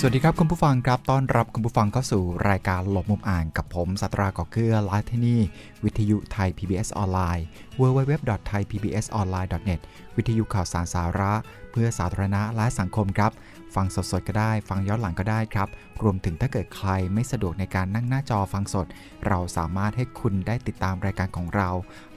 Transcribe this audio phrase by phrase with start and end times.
[0.00, 5.40] สวัสดีครับคุณผู้ฟังครับ ต้อนรับคุณผู้ฟังเข้าสู่รายการหลบมุมอ่านกับผมสัตราก่อเกื้อไลฟ์ที่นี่
[5.84, 7.44] วิทยุไทย PBS ออนไลน์
[7.80, 9.80] www.thaipbsonline.net
[10.16, 11.32] วิทยุข่าวสารสาระ
[11.72, 13.32] เพื่อสาธารณะและสังคมครับ
[13.74, 15.68] ฟังสดๆก็ได้ ฟังย้อนหลังก็ได้ครับ
[16.02, 18.86] รวมถึงถ้าเกิดใครไม่สะดวกในการนั่งหน้าจอฟังสด
[19.26, 21.68] เราสามารถให้คุณได้ติดตามรายการของเรา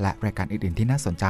[0.01, 1.25] และรายการอื่นๆที่น่าสนใจ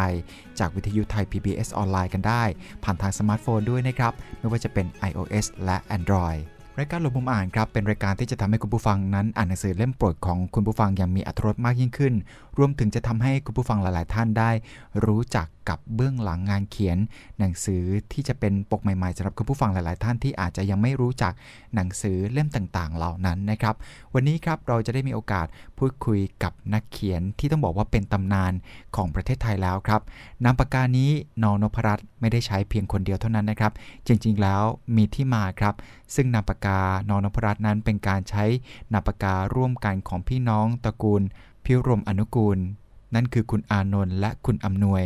[0.59, 2.43] จากวิทยุไทย PBS ออนไลน์กันได้
[2.84, 6.41] ผ่านทางสมาร์ทโฟนด้วยนะครับ ไม่ว่าจะเป็น iOS และ Android
[6.79, 12.13] รายการหลบมุมอ่านครับเป็นรายการที่จะทำให้คุณผู้ฟังนั้นอ่านหนังสือเล่มโปรดของคุณผู้ฟังอย่างมีอรรถรสมากยิ่งขึ้น
[12.57, 14.52] รวมถึงจะทำให้คุณผู้ฟังหลาย ๆ ท่านได้
[15.05, 16.98] รู้จักกับเบื้องหลังงานเขียน
[17.40, 21.34] หนังสือที่จะเป็นปกใหม่ ๆสำหรับคุณผู้ฟังหลาย ๆ ท่านที่อาจจะยังไม่รู้จัก
[21.76, 23.76] หนังสือเล่มต่าง ๆ เหล่านั้นนะครับ
[24.13, 28.54] วันนี้ครับเราจะได้มีโอกาสพูดคุยกับนักเขียนที่ต้องบอกว่าเป็นตำนาน
[28.96, 30.02] ของประเทศไทยแล้วครับ
[30.44, 31.12] นามปากกานี้
[31.44, 33.72] นนพรัตน์ไม่ได้ใช้เพียงคนเดียวเท่านั้นนะครับ
[34.07, 34.63] จริง ๆ แล้ว
[34.96, 35.76] มีที่มาครับ
[36.16, 36.79] ซึ่งนามปากกา
[37.10, 38.46] นนพรัตน์นั้นเป็นการใช้
[38.94, 41.24] นามปากการ่วมกันของพี่น้องตระกูล
[41.65, 42.59] พิรมอนุกูล
[43.15, 45.04] นั่นคือคุณอานนท์และคุณอำนวย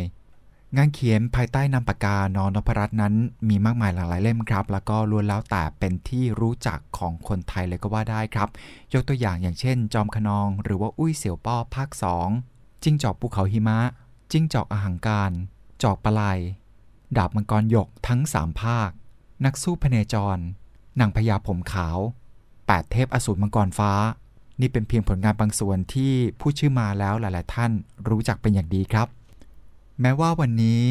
[0.76, 3.14] งานเขียนภายใต้นามปากกานนพรัตน์นั้น
[3.48, 8.48] มีมากมายหลากหลายเล่มครับ แล้วก็ล้วนแล้วแต่เป็นที่รู้จักของคนไทยเลยก็ว่าได้ครับ
[8.92, 11.88] ยกตัวอย่างอย่างเช่น จอมขนอง หรือว่าอุ้ยเสี่ยวป้อภาค
[12.36, 13.78] 2จิ้งจอกภูเขาหิมะ
[14.32, 15.32] จิ้งจอกอาหังการ
[15.82, 16.38] จอกปลาย
[17.16, 18.90] ดาบมังกรหยกทั้ง3ภาค
[19.44, 20.38] นักสู้พเนจร
[21.00, 21.98] นางพญาผมขาว
[22.46, 23.92] 8 เทพอสูรมังกรฟ้า
[24.60, 27.70] นี่เป็นเพียงผลงานบางส่วนที่ผู้ชื่อมาแล้วหลาย ๆ ท่าน
[28.08, 29.08] รู้จักเป็นอย่างดีครับ
[30.00, 30.84] แม้ว่าวันนี้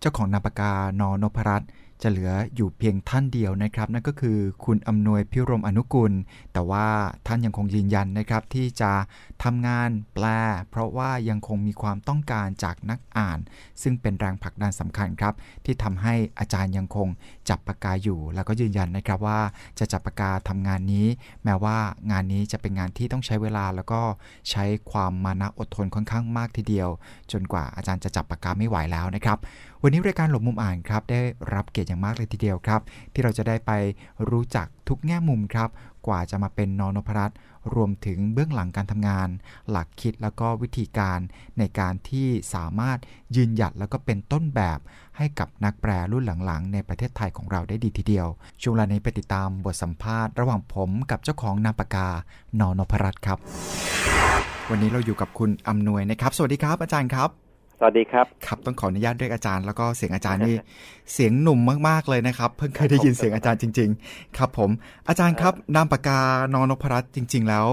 [0.00, 1.68] เจ้าของนามปากกานนพรัตน์
[2.02, 6.12] จะเหลืออยู่เพียงท่านเดียวนะครับ นั่นก็คือคุณอำนวยพิรมอนุกุล
[6.52, 6.86] แต่ว่า
[7.26, 8.92] ท่านยังคงยืนยันนะครับที่จะ
[9.44, 10.26] ทำงานแปล
[10.70, 13.38] เพราะว่ายังคงมีความต้องการจากนักอ่าน
[13.82, 15.34] ซึ่งเป็นแรงผลักดันสำคัญครับ
[15.64, 17.08] ที่ทำให้อาจารย์ยังคง
[17.48, 19.40] จับปากกาอยู่ แล้วก็ยืนยันนะครับว่า
[19.78, 21.06] จะจับปากกาทำงานนี้
[21.44, 21.76] แม้ว่า
[22.10, 24.00] งานนี้จะเป็นงานที่ต้องใช้เวลาแล้วก็
[24.50, 26.88] ใช้ความมานะอดทนค่อนข้างมากทีเดียว
[27.32, 29.38] จนกว่าอาจารย์จะจับปากกาไม่ไหวแล้วนะครับ
[29.84, 31.20] วันนี้รายการหลบมุมอ่านครับได้
[31.54, 32.80] รับเกียรติอย่างมากเลยทีเดียวครับ
[33.12, 33.72] ที่เราจะได้ไป
[34.30, 35.68] รู้จักทุกแง่มุมครับ
[36.06, 37.36] กว่าจะมาเป็นนนพรัตน์
[37.74, 39.28] รวมถึงเบื้องหลังการทำงาน
[39.70, 41.18] หลักคิดแล้วก็วิธีการ
[41.58, 42.98] ในการที่สามารถ
[43.36, 44.78] ยืนหยัดแล้วก็เป็นต้นแบบ
[45.16, 48.28] ให้กับนักแปลรุ่นหลังๆ ในประเทศไทยของเราได้ดีทีเดียว
[48.62, 52.08] ช่วงเวลานี้ไปติดตามบทสัมภาษณ์ระหว่างผมกับเจ้าของนามปากา
[52.60, 53.38] นนพรัตน์ครับ
[54.70, 57.49] วันนี้เราอยู่กับคุณอำนวยนะครับ สวัสดีครับอาจารย์ครับ
[57.82, 60.56] สวัสดีครับ ครับต้องขออนุญาตเรียกอาจารย์แล้วก็เสียงอาจารย์นี่
[61.12, 61.58] เสียงหนุ่ม
[61.88, 64.70] มากๆเลยนะครับ เพิ่งเคยได้ยินเสียงอาจารย์จริง ๆ ครับ ผม
[65.08, 66.18] อาจารย์ครับนามปากกา
[66.54, 67.66] นนพรัตน์จริง ๆ แล้ว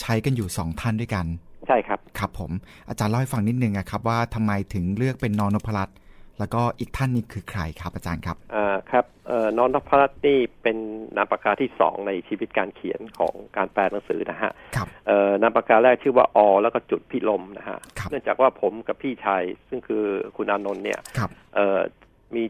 [0.00, 1.26] ใช้กันอยู่สองท่านด้วยกัน
[1.66, 2.50] ใช่ครับ ครับผม
[2.88, 5.96] อาจารย์เล่าให้ฟังนิดนึงอะครับว่าทำไมถึงเลือกเป็นนนพรัตน์
[6.38, 10.76] แล้วก็อีกท่านนี้คือใครครับอาจารย์ครับอ่าครับเอ่อนนทพรัตน์นี่เป็น
[11.16, 20.04] นามปากกาที่สองในชีวิตการเขียนของการแปลหนังสือนะฮะครับเอ่อนามปากกาแรกชื่อว่าอแล้วก็จุดพิลมนะฮะครับเนื่องจากว่าผมกับพี่ชายซึ่งคือ
[20.36, 21.80] คุณอานนท์เนี่ยครับเอ่อ
[22.36, 22.44] มี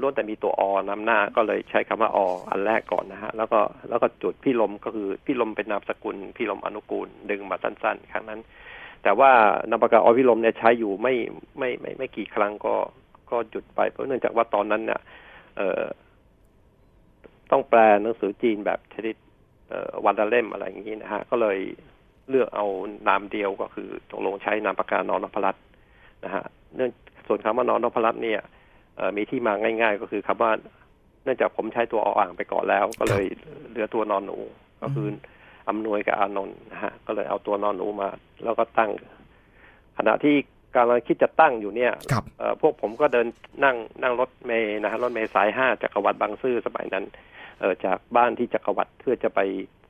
[0.00, 2.18] ล้วนแต่มีตัวอนำหน้าก็เลยใช้คำว่าอ
[2.50, 8.40] อันแรกก่อนนะฮะ แล้วก็แล้วก็จุดพี่ลมก็คือพี่ลมเป็นนามสกุลพี่ลมอนุกูลดึงมาสั้นๆ ครั้งนั้น
[9.02, 9.30] แต่ว่า
[9.70, 11.14] นามปากกาอพี่ลมเนี่ยใช้อยู่ไม่
[11.58, 12.74] ไม่ไม่ไม่กี่ครั้งก็
[13.30, 15.00] ก็หยุดไปเพราะเนื่องจากว่าตอนนั้นเนี่ย
[15.56, 15.82] เอ่อ
[17.50, 19.16] ต้องแปลหนังสือจีนแบบชนิด
[19.68, 21.58] เอ่อวันละเล่มอะไรอย่างนี้นะฮะ ก็เลย
[22.28, 22.66] เลือกเอา
[23.08, 25.56] นามเดียวก็คือตกลงใช้นามปากกานอนพรัต
[26.24, 26.44] นะฮะ
[26.76, 26.90] เนื่อง
[27.28, 28.40] ส่วนคำว่านอนพรัตน์เนี่ย
[28.96, 30.50] เอ่อมีที่มาง่าย ๆ ก็คือคำว่า
[31.24, 33.24] เนื่องจากผมใช้ตัวออ่างไปก่อนแล้ว ก็เลย
[33.70, 34.38] เหลือตัวนอนหนู
[34.82, 35.06] ก็คือ
[35.70, 38.08] อำนวยกับอานนท์นะฮะก็เลยเอาตัวนอนหนูมา
[38.44, 38.90] แล้วก็ตั้ง
[39.98, 40.36] ขณะที่
[40.76, 43.26] กำลังคิดจะตั้งอยู่เนี่ยครับเอ่อพวกผมก็เดิน
[43.64, 47.04] นั่งนั่งรถเมย์นะฮะรถเมย์สายห้าจักรวรรดิบางซื่อสมัยนั้น
[47.60, 49.40] เออจากบ้านที่จักรวรรดิเพื่อจะไป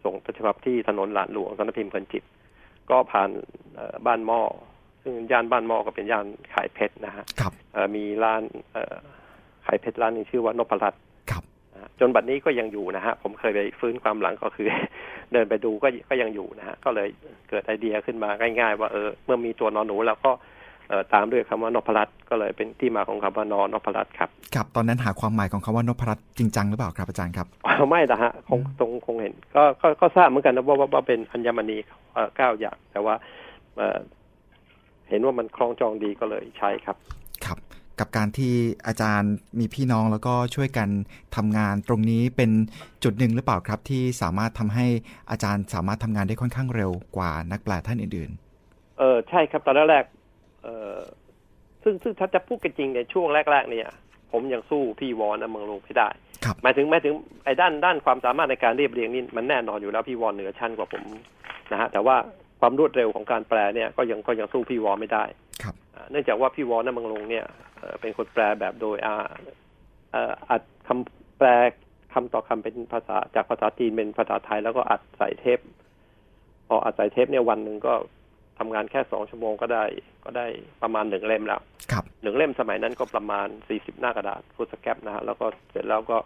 [0.05, 2.25] ส่งต้นฉบับที่ถนนหลานหลวงสำนักพิมพ์เพลินจิต
[2.91, 3.31] ก็ผ่าน
[3.75, 4.41] เอ่อบ้านหม้อ
[5.03, 8.43] ซึ่งย่านบ้านหม้อก็เป็นย่านขายเพชรนะฮะครับเอ่อมีร้าน
[8.73, 8.97] เอ่อ
[9.67, 11.10] ขายเพชรร้านหนึงชื่อว่านพรัตน์ครับนะฮะ
[12.01, 14.69] จนบัดนี้ก็ยังอยู่นะฮะ ผมเคยไปฟื้นความหลังก็คือ
[15.33, 17.09] เดินไปดูก็ก็ยังอยู่นะฮะ ก็เลย
[17.49, 18.31] เกิดไอเดียขึ้นมา
[18.61, 20.31] ง่าย ๆ ว่าเออเมื่อมีตัวนอนหนูแล้วก็
[20.89, 27.47] เอ่อตามด้วยคำว่านพรัตน์ก็เลยเป็นที่มาของคำว่านอนพรัตน์ครับครับตอนนั้นหาความหมายของคำว่านพรัตน์จริงจังหรือเปล่าครับอาจารย์ครับ
[27.91, 31.79] ไม่นะฮะคงตรงคงเห็นก็ก็ก็ทราบเหมือนกันนะว่าว่าว่าเป็นอัญมณี
[32.15, 33.15] เอ่อเก้าอย่าง แต่ว่า
[33.77, 33.99] เอ่อ
[35.09, 36.97] เห็นว่ามันคล้องจองดีก็เลยใช้ครับ
[37.45, 37.59] ครับ
[38.01, 38.53] กับการที่
[38.87, 40.89] อาจารย์มีพี่น้องแล้วก็ช่วยกัน
[41.37, 42.51] ทำงานตรงนี้เป็น
[43.05, 44.87] จุดหนึ่งหรือเปล่าครับ ที่สามารถทำให้
[45.31, 48.31] อาจารย์สามารถทำงานได้ค่อนข้างเร็วกว่านักแปลท่านอื่น
[48.99, 50.97] เออใช่ครับตอนแรกๆเออ
[51.83, 53.89] ซึ่งซึ่งถ้าจะพูดกันจริงในช่วงแรก ๆ เนี่ย
[54.33, 56.09] ผมยังสู้พี่วอนนะเมืองลงไม่ได้
[56.45, 57.15] ครับหมายถึงหมายถึง
[57.45, 61.05] ไอ้ด้านด้านความสามารถในการเรียบเรียงนี่มันแน่นอนอยู่แล้วพี่วอนเหนือชั้นกว่าผม
[61.73, 62.17] นะฮะแต่ว่า
[62.61, 65.50] ความรวดเร็วของการแปลเนี่ยก็ยังก็ยังสู้พี่วอนไม่ได้ครับอ่า
[66.11, 67.47] เนื่องจากว่าพี่วอนนะเมืองลงเนี่ย
[67.79, 69.17] เอ่อเป็นคนแปลแบบโดยอ่า
[70.13, 71.49] เอ่ออัดคำแปล
[72.15, 75.59] คำต่อคำเป็นภาษาจากภาษาจีนเป็นภาษาไทยแล้วก็อัดใส่เทป
[76.69, 77.93] พออัดใส่เทปเนี่ยวันหนึ่งก็
[78.59, 79.85] ทำงานแค่สองชั่วโมงก็ได้
[80.25, 80.47] ก็ได้
[80.83, 86.17] ประมาณหนึ่งเล่มแล้วๆครับหนึ่งเล่มสมัยนั้นก็ประมาณสี่สิบหน้ากระดาษ foolscap นะฮะแล้วก็เสร็จแล้วก็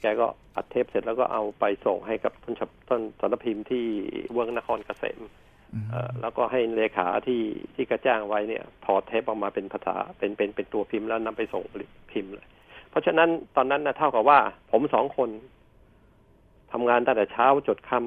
[0.00, 3.84] แกก็อัดเทปเสร็จแล้วก็เอาไปส่งให้กับต้นฉบับสำนักพิมพ์ที่
[4.32, 5.44] เวิ้งนครเกษมอืมเอ่อ
[6.20, 7.42] แล้วก็ให้เลขาที่
[7.74, 12.46] ที่แกจ้างไว้เนี่ยถอดเทปออกมาเป็นภาษาเป็นเป็นเป็นตัวพิมพ์แล้วนำไปส่งผลิตพิมพ์เลย
[12.90, 14.38] เพราะฉะนั้นตอนนั้นนะเท่ากับว่า
[14.70, 15.30] ผมสองคน
[16.72, 17.98] ทำงานตั้งแต่เช้าจดค่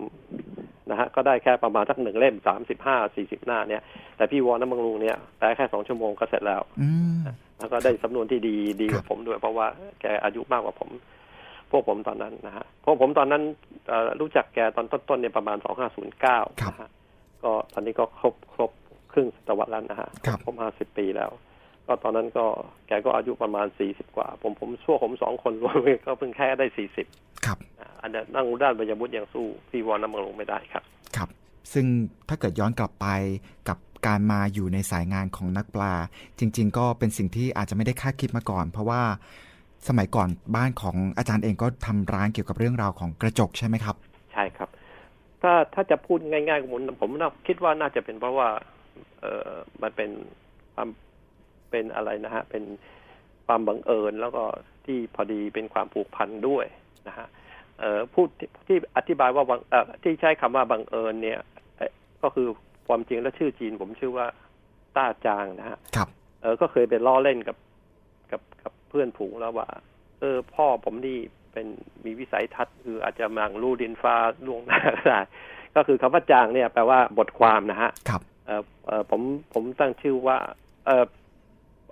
[0.41, 3.81] ำนะฮะก็ได้แค่ประมาณสักหนึ่งเล่มสามสิบห้าสี่สิบหน้าเนี่ย
[4.17, 6.89] แต่พี่วอนน้ำมังลุงเนี่ยแปลแค่สองชั่วโมงก็เสร็จแล้วอื
[7.19, 7.21] ม
[7.59, 9.67] แล้วก็ได้สำนวนที่ดีดีกครัว่าบผมด้วย เพราะว่า
[10.01, 10.89] แกอายุมากกว่าผม
[11.71, 13.43] พวกผมตอนนั้นนะฮะพวกผมตอนนั้น
[13.87, 16.39] เอ่อรู้จักแกตอนต้นๆเนี่ยประมาณสองห้าศูนย์เก้า
[16.69, 16.89] นะฮะ
[17.43, 18.71] ก็ตอนนี้ก็ครบครบ
[19.11, 21.31] ครึ่งศตวรรษแล้วนะฮะครับครบห้าสิบปีแล้ว
[21.85, 22.45] ก็ตอนนั้นก็
[22.87, 27.07] แกก็อายุประมาณสี่สิบกว่า ผมผมชั่วผมสองคนรวมกันก็เพิ่งแค่ได้สี่สิบ
[27.45, 27.57] ครับ
[28.01, 30.83] อันนั้นนั่งด้านบรรยบุตรยังสู้พี่วอนน้ำมังลงไม่ได้ครับ
[31.15, 31.29] ครับ
[31.73, 31.85] ซึ่ง
[32.29, 33.07] ถ้าเกิดย้อนกลับไป
[33.69, 33.77] กับ
[34.07, 35.93] การมาอยู่ในสายงานของนักปลา
[36.39, 39.01] จริง ๆ ก็เป็นสิ่งที่อาจจะไม่ได้คาดคิดมาก่อน เพราะว่า
[39.87, 44.08] สมัยก่อนบ้านของอาจารย์เองก็ทำร้านเกี่ยวกับเรื่องราวของกระจกใช่ไหมครับใช่ครับ
[45.41, 48.49] ถ้าถ้าจะพูดง่ายๆผมผมน่าคิดว่าน่าจะเป็นเพราะว่า
[49.21, 49.49] เออ
[49.81, 50.09] มันเป็น
[50.73, 50.89] ความ
[51.71, 52.63] เป็นอะไรนะฮะ เป็น
[53.45, 54.43] ความบังเอิญแล้วก็
[54.85, 56.65] ที่พอดีเป็นความผูกพันด้วย
[57.07, 57.27] นะฮะ
[57.79, 61.39] เออพูดที่ที่อธิบายว่าบังเออที่ใช้คำว่าบังเอิญเนี่ย
[61.77, 61.91] เอ่อ
[62.23, 62.47] ก็คือ
[62.87, 64.27] ความจริงแล้วชื่อจีน ผมชื่อว่า
[64.95, 66.07] ต้าจางนะฮะครับ
[66.41, 67.57] เออก็เคยไปล้อเล่นกับ
[68.31, 69.67] กับกับเพื่อนผูงแล้วว่า
[70.19, 71.17] เออ พ่อผมนี่
[71.53, 71.67] เป็น
[72.05, 74.15] มีวิสัยทัศน์คืออาจจะมังลู่ดินฟ้า
[74.45, 75.19] ล่วงหน้าก็ได้
[75.75, 79.21] ก็คือคำว่าจางเนี่ยแปลว่าบทความนะฮะครับเออเออผม
[79.53, 80.37] ผมตั้งชื่อว่า
[80.85, 81.05] เออ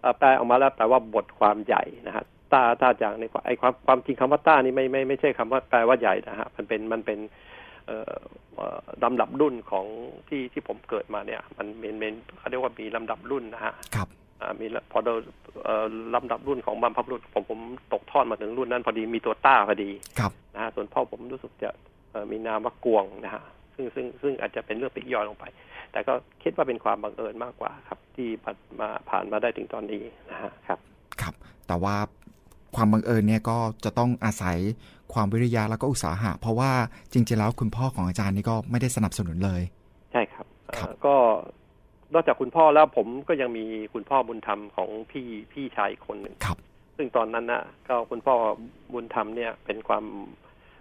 [0.01, 7.19] เอ่อแปลออกมาแล้วแปลว่าบทความใหญ่นะฮะต้าต้าจางในไอความความจริงคำว่าต้านี่ไม่ไม่ไม่ใช่คำว่าแปลว่าใหญ่นะฮะมันเป็นมันเป็น
[7.87, 8.15] เอ่อ
[8.55, 9.85] เอ่อลำดับรุ่นของ
[10.27, 14.26] ที่ที่ผมเกิดมาเนี่ย มันเป็นเป็นเขาเรียกว่ามีลำดับรุ่นนะฮะครับอ่า
[14.59, 15.13] มีละพอเรา
[15.63, 15.85] เอ่อ
[16.15, 17.59] ลำดับรุ่นของบรรพบุรุษผมผม
[17.93, 19.89] ตกทอดมาถึงรุ่นนั้น พอดีมีตัวต้าพอดี
[20.19, 21.69] ครับนะฮะส่วนพ่อผมรู้สึกจะ
[22.11, 23.43] เอ่อมีนามว่ากวงนะฮะ
[23.75, 25.45] ซึ่งซึ่งซึ่งอาจจะเป็นเรื่องปลีกย่อยลงไป
[25.91, 26.13] แต่ก็
[26.43, 30.79] คิดว่าเป็นความบังเอิญมากกว่าครับ ที่ผ่านมาผ่านมาได้ถึงตอนนี้นะฮะครับ
[31.21, 31.33] ครับ
[31.67, 31.95] แต่ว่า
[32.75, 34.57] ความบังเอิญเนี่ยก็จะต้องอาศัย
[35.13, 36.71] ความวิริยะแล้วก็อุตสาหะ เพราะว่า
[37.13, 39.61] จริงๆแล้วคุณพ่อของอาจารย์นี่ก็ไม่ได้สนับสนุนเลย
[40.11, 41.15] ใช่ครับเอ่อครับก็
[42.13, 46.57] นอกจากคุณพ่อแล้วผมก็ยังมีคุณพ่อบุญธรรมของพี่พี่ชายอีกคนหนึ่งครับ
[46.97, 48.35] ซึ่งตอนนั้นนะก็คุณพ่อ
[48.93, 50.05] บุญธรรมเนี่ยเป็นความ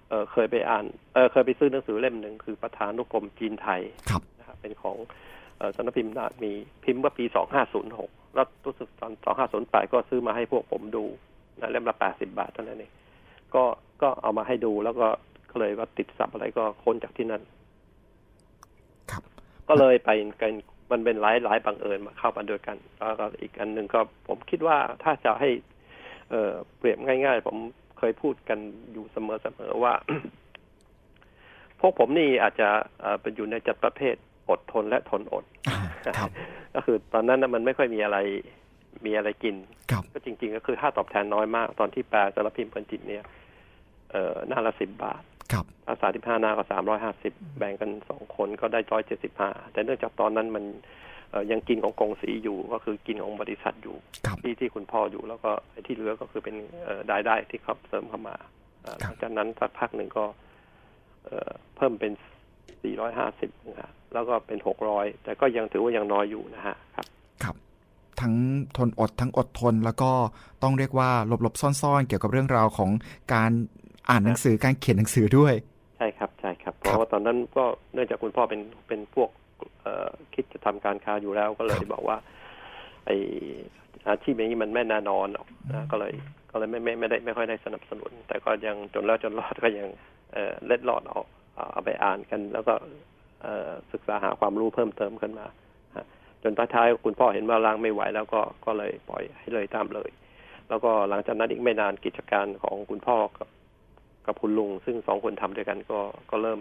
[0.09, 0.85] เอ่อเคยไปอ่าน
[1.15, 3.81] เออเคยไปซื้อหนังสือเล่มหนึ่งคือประธานุกรมจีนไทย
[4.11, 4.97] ครับนะครับเป็นของ
[5.59, 6.53] เอ่อสำนักพิมพ์นามี
[6.85, 7.25] พิมพ์เมื่อปี
[7.81, 9.13] 2506แล้วรู้สึกตอน
[9.53, 11.05] 2508ก็ซื้อมาให้พวกผมดู
[11.61, 12.93] นะเล่มละ80บาทเท่านั้นเอง
[13.55, 13.65] ก็
[14.03, 15.07] ก็เอามาให้ดูแล้วก็
[15.51, 17.43] ก็เลยว่าติดสับอะไรก็ค้นจากที่นั่น
[19.11, 19.23] ครับ
[19.69, 20.11] ก็เลยไป
[20.43, 20.53] กัน
[20.91, 25.51] มันเป็นหลายหลายบังเอิญมาเข้ามาด้วยกัน แล้วก็อีกอันหนึ่งก็ผมคิดว่าถ้าจะให้
[26.31, 27.57] เอ่อเปรียบง่าย ๆ ผม
[27.99, 28.59] เคยพูดกัน
[28.93, 29.95] อยู่เสมอๆว่า
[31.81, 32.69] พวกผมนี่อาจจะ
[33.01, 34.17] เอ่อเป็นอยู่ในจัดประเภท
[34.51, 35.45] อดทนและทนอด
[36.19, 36.31] ครับ
[36.75, 38.19] ก็คือตอนนั้นนะมันไม่ค่อยมีอะไร
[39.07, 39.57] มีอะไรกิน
[39.91, 43.25] ครับก็จริง ๆ ก็คือค่าตอบแทนน้อยมาก ตอนที่แปลสารพิมพ์พันจิตเนี่ย
[44.11, 45.23] เอ่อหน้าละสิบบาท
[45.53, 50.65] ครับถ้าสามสิบห้าหน้าก็สามร้อยห้าสิบแบ่งกันสองคนก็ได้ร้อยเจ็ดสิบห้าแต่เนื่องจากตอนนั้นมัน
[51.31, 58.37] เอ่อยังกินของกงสีอยู่ก็คือกินของบริษัทอยู่ครับที่ที่คุณพ่ออยู่แล้วก็ไอ้ที่เหลือก็คือเป็นเอ่อรายได้ที่เขาเสริมเข้ามา
[58.85, 60.25] อ่าหครัลับงจากนั้นสักพักหนึ่งก็
[61.25, 62.13] เอ่อเพิ่มเป็น
[62.85, 64.59] 450นะฮะแล้วก็เป็น
[64.91, 67.07] 600 แต่ก็ยังถือว่ายังน้อยอยู่นะฮะครับ
[67.43, 67.57] ครับ
[68.21, 68.35] ทั้ง
[68.77, 70.11] ทนอดทั้งอดทนแล้วก็
[70.63, 72.91] ต้องเรียกว่าหลบๆซ่อนๆ เกี่ยวกับเรื่องราวของ
[73.35, 73.51] การ
[74.11, 75.55] อ่านหนังสือการเขียนหนังสือด้วย
[75.97, 79.31] ใช่ครับใช่ครับ เพราะว่าตอนนั้นก็เนื่องจากคุณพ่อเป็นเป็นพวก
[79.83, 82.17] เอ่อคิดจะทำการค้าอยู่แล้วก็เลยครับบอกว่า
[83.07, 83.11] ไอ
[84.09, 86.13] อาชีพอย่างนี้มันไม่แน่นอนหรอกนะก็เลย
[86.51, 89.89] ก็เลยไม่ไม่ไม่ได้ไม่ค่อยได้สนับสนุน แต่ก็ยังจนแล้วจนรอดก็ยัง
[90.33, 91.21] เออเล็ดลอดเอา
[91.73, 92.75] เอาไปอ่านกัน แล้วก็
[93.43, 95.47] เออศึกษาหาความรู้เพิ่มเติมขึ้นมา
[96.43, 100.11] จนท้ายคุณพ่อเห็นว่าล้างไม่ไหวแล้วก็ก็เลยปล่อยให้เลยตามเลย
[100.69, 103.49] แล้วก็หลังจากนั้นอีกไม่นานกิจการของคุณพ่อกับ
[104.27, 106.61] กับคุณลุง ซึ่งสองคนทำด้วยกันก็ก็เริ่ม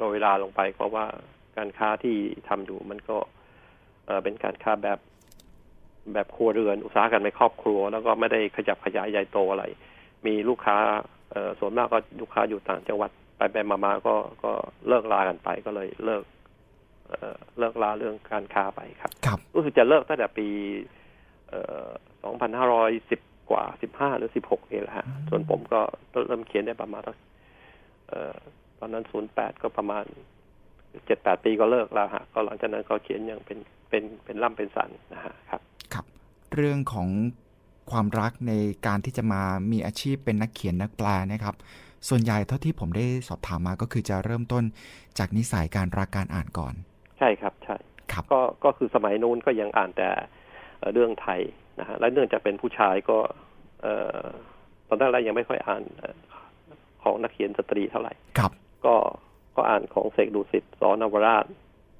[0.00, 1.04] รอเวลาลงไป เพราะว่า
[1.56, 2.16] การค้าที่
[2.48, 3.16] ทำอยู่มันก็
[4.24, 4.98] เป็นการค้าแบบ
[6.12, 9.64] แบบครัวเรือนอุตสาหกรรมในครอบครัว แล้วก็ไม่ได้ขยับขยายใหญ่โตอะไร
[10.26, 10.76] มีลูกค้า
[11.58, 14.52] ส่วนมากก็ลูกค้าอยู่ต่างจังหวัดไปไปมามาก็ก็
[14.88, 16.24] เลิกลากันไปก็เลยเลิก
[17.58, 19.10] เลิกลาเรื่องการค้าไปครับ
[19.54, 20.48] รู้สึกจะเลิกตั้งแต่ปี
[22.24, 23.20] สองพันห้าร้อยสิบ
[23.50, 25.80] กว่าสิบห้าหรือสิบหกนี่แหละฮะส่วนผมก็
[26.26, 27.02] เริ่มเขียนได้ประมาณ
[28.78, 30.04] ตอนนั้นศูนย์แปดก็ประมาณ
[31.06, 35.60] เจ็ดแปดปีก็เลิกแล้วฮะก็หลังจากนั้นก็เขียนอย่างเป็นเป็นเป็นล่ำเป็นสันนะฮะครับ
[35.94, 36.04] ครับ
[36.54, 37.08] เรื่องของ
[37.90, 38.52] ความรักใน
[38.86, 39.42] การที่จะมา
[39.72, 41.54] มีอาชีพเป็นนักเขียนนักแปลนะครับ
[42.08, 44.64] ส่วนใหญ่เท่าที่ผมได้สอบถามมาก็คือจะเริ่มต้น
[45.18, 46.74] จากนิสัยการรักการอ่านก่อน
[47.18, 47.76] ใช่ครับ ใช่
[48.12, 50.08] ครับก็ก็คือสมัยนู้นก็ยังอ่านแต่
[50.92, 51.40] เรื่องไทย
[51.80, 53.18] นะฮะและเนื่องจากเป็นผู้ชายก็
[53.82, 53.86] เอ
[54.88, 55.82] ตอนแรกยังไม่ค่อยอ่าน
[57.02, 58.52] ของนักเขียนสตรีเท่าไหร่ครับ
[58.86, 58.94] ก็
[59.56, 61.46] ก็อ่านของเสกดุสิตสอนวราช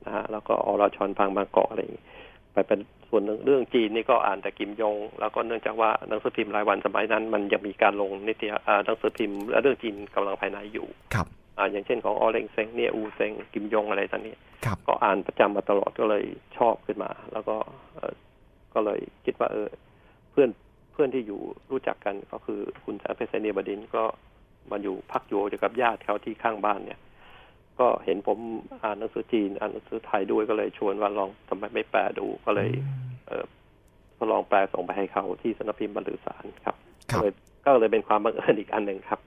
[0.06, 2.04] นะฮะแล้วก็อรชรพังบางกอกอะไรอย่างนี้
[2.52, 8.52] ไปเป็นส่วนหนึ่งเรื่องจีนนี่ก็อ่านแต่กิมยง แล้วก็เนื่องจากว่าหนังสือพิมพ์รายวันสมัยนั้น มันยังมีการลงนิตย
[8.84, 11.26] หนังสือพิมพ์และเรื่องจีนกำลังภายในอยู่ครับ
[11.58, 14.34] อ่าอย่างเช่นของออเรงเซงเนี่ยอูเซงกิมยงอะไรต่างนี้
[14.64, 16.24] ครับก็อ่านประจำมาตลอดก็เลย
[16.56, 17.56] ชอบขึ้นมา แล้วก็
[18.74, 19.68] ก็เลยคิดว่าเออ
[20.30, 20.50] เพื่อน
[20.92, 24.04] เพื่อนที่อยู่รู้จักกันก็คือคุณแสงเพชรเนียบดินก็
[24.70, 27.00] มาอยู่พักอยู่กับญาติเขาที่ข้างบ้านเนี่ย
[27.80, 28.38] ก็เห็นผม
[28.82, 32.70] อ่านหนังสือจีน อ่านหนังสือไทยด้วยก็เลยชวนว่าลองทำไมไม่แปลดูก็เลย
[33.26, 33.44] เออ
[34.16, 36.76] ทดลองแปลส่งไปให้เขาที่สนพิมพ์บรรลือสารครับ
[37.10, 37.32] ก็เลย
[37.64, 39.20] ก็เลยเป็นความบังเอิญอีกอันหนึ่งครับ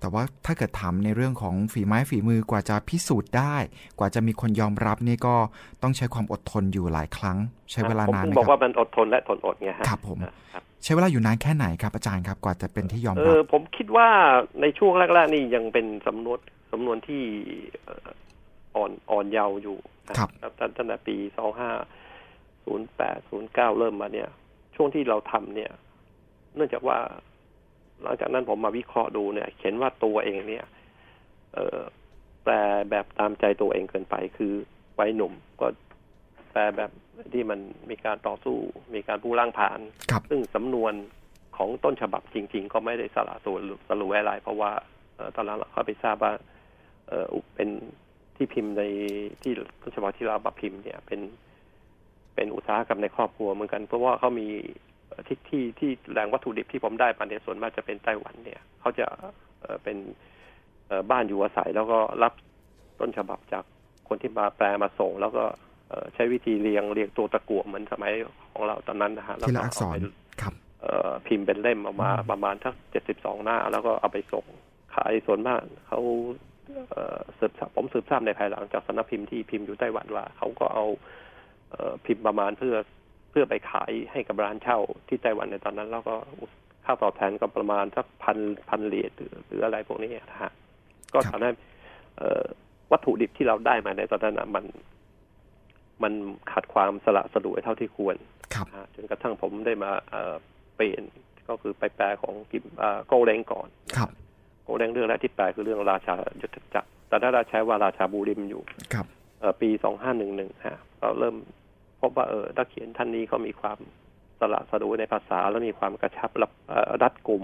[0.00, 3.56] แต่ว่าถ้าเกิดถามในเรื่องของฝีไม้ฝีมือกว่าจะพิสูจน์ได้
[3.98, 5.34] กว่าจะมีคนยอมรับนี่ก็
[5.82, 7.38] ต้องใช้ความอดทนอยู่หลายครั้ง
[7.72, 10.18] ใช้เวลานานไหมครับบอกว่ามันอดทนและทนอดไงครับผม
[10.84, 14.08] ใช้เวลาอยู่นานแค่ไหนครับอาจารย์ครับกว่าจะเป็นที่ยอมรับเออผมคิดว่า
[14.60, 16.38] ในช่วงแรกๆนี่ยังเป็นสำนวน
[16.72, 17.22] สำนวนที่
[18.76, 19.78] อ่อนอ่อนเยาว์อยู่
[20.18, 20.30] ครับ
[20.76, 21.70] ตั้งแต่ปีสองห้า
[22.64, 24.28] ศูนย์แปดศูนย์เก้าเริ่มมาเนี่ย
[24.76, 25.70] ช่วงที่เราทำเนี่ย
[26.54, 26.98] เนื่องจากว่า
[28.02, 30.64] หลังจากนั้นผมมาวิเคราะห์ดูเนี่ยเห็นว่าตัวเองเนี่ย
[31.54, 31.78] เออ
[32.44, 32.54] แปล
[32.90, 34.52] แบบตามใจตัวเองเกินไป คือ
[34.94, 35.66] ไว้หนุ่มก็
[36.52, 36.90] แปลแบบ
[37.32, 38.56] ที่มันมีการต่อสู้
[38.94, 39.80] มีการผู้ล่างผ่าน
[40.30, 40.92] ซึ่งสำนวน
[41.56, 44.70] ของต้นฉบับจริง ๆ ก็ไม่ได้สละส่วนสรุปอะไรเพราะว่า
[45.34, 46.32] ตอนหลังเราเข้าไปทราบว่า
[47.08, 47.68] เออเป็น
[48.36, 48.82] ที่พิมพ์ใน
[49.42, 49.52] ที่
[49.82, 51.20] ต้นฉบับที่เราบับพิมพ์เนี่ยเป็น
[52.34, 54.48] เป็นอุตสาหกรรมในครอบครัวเหมือนกัน เพราะว่าเขามี
[55.26, 59.06] ที่ที่ที่แหล่งวัตถุดิบที่ผมได้มาเนี่ยส่วนมากจะเป็นไต้หวันเนี่ยเขาจะ
[59.82, 59.96] เป็น
[61.10, 62.32] บ้านอยู่อาศัยแล้วก็รับ
[63.00, 63.64] ต้นฉบับจาก
[64.08, 65.44] คนที่มาแปลมาส่ง แล้วก็
[66.14, 68.12] ใช้วิธีเรียงเรียงตัวตะกั่วเหมือนสมัย
[68.52, 69.96] ของเราตอนนั้นนะฮะแล้วก็เอาไป
[71.26, 74.44] พิมพ์เป็นเล่มออกมาประมาณทักเจ็ดสิบสองหน้า แล้วก็เอาไปส่ง
[74.94, 76.00] ขายส่วนมากเขา
[77.38, 80.84] สืบผมสืบทราบในภายหลังจากสำนักพิมพ์ที่พิมพ์อยู่ไต้หวันว่าเขาก็เอา
[82.06, 82.74] พิมพ์ประมาณเพื่อ
[83.30, 86.14] เพื่อไปขายให้กับร้านเช่าที่ไต้หวันในตอนนั้น แล้วก็
[86.84, 89.12] ค่าตอบแทนก็ประมาณสักพันพันเหรียญ
[89.46, 90.52] หรืออะไรพวกนี้นะฮะ
[91.14, 91.50] ก็ทำให้
[92.92, 94.64] วัตถุดิบที่เราได้มาในตอนนั้นมัน
[96.02, 96.12] มัน
[96.50, 98.16] ขาดความสละสลวยเท่าที่ควร
[98.94, 99.90] จนกระทั่งผมได้มา
[100.76, 101.02] เปลี่ยน
[101.48, 102.64] ก็คือไปแปลของกิม
[103.06, 104.10] โกเล้งก่อนครับ
[104.62, 108.62] โเรื่องเรื่องแรกที่แปลคือเรื่องราชายุทธจักรแต่ถ้าเราใช้ว่าราชาบูริมอยู่
[108.94, 109.06] ครับ
[109.60, 111.36] ปีสองห้าหนึ่งหนึ่งฮะเราเริ่ม
[112.00, 113.78] พบว่าเออนักเขียนท่านนี้เขามีความ
[114.40, 116.52] สละสะดวในภาษาและมีความกระชับรับ
[117.02, 117.42] รัดกลุ่ม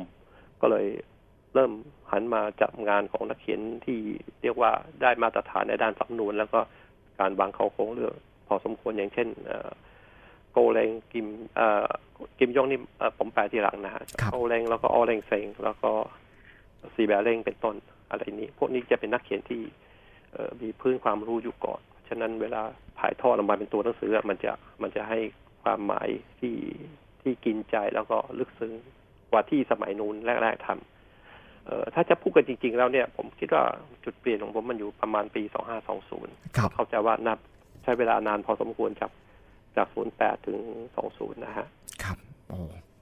[0.61, 0.87] ก็เลย
[1.55, 1.73] เริ่ม
[2.11, 3.99] หันมาจับงานของนักเขียนที่
[4.43, 4.71] เรียกว่า
[5.03, 6.61] ได้มาตรฐานในด้านสำนวน แล้วก็
[7.21, 8.15] การวางเขาโครงเรื่อง
[8.47, 9.29] พอสมควรอย่างเช่น
[10.53, 11.27] โกเลงกิม
[12.39, 12.81] กิมยงนี่
[13.19, 15.91] ผมแปลทีหลังนะฮะโกเลงแล้วก็ออเลงเซงแล้วก็
[16.95, 17.77] ซีแบเร่งเป็นต้น
[18.11, 19.63] อะไรนี้ พวกนี้จะเป็นนักเขียนที่
[20.61, 22.63] มีพื้นความรู้อยู่ก่อน ฉะนั้นเวลา
[23.01, 25.19] ถ่ายทอดออกมาเป็นตัวหนังสือมันจะมันจะให้
[25.63, 26.09] ความหมาย
[26.41, 26.57] ที่
[27.23, 28.73] ที่กินใจแล้วก็ลึกซึ้ง
[29.31, 33.65] กว่าที่สมัยนู้นแรก ๆทำเออถ้าจะพูดกันจริง ๆ แล้วเนี่ย ผมคิดว่า
[34.05, 36.33] จุดเปลี่ยนของผมมันอยู่ประมาณปีสองห้าสองศูนย์
[36.75, 37.39] เข้าใจว่านับ
[37.83, 39.11] ใช้เวลานานพอสมควรจาก
[39.77, 40.59] จากศูนย์แปดถึง
[40.97, 41.67] สองศูนย์นะฮะ
[42.03, 42.59] ครับ โอ้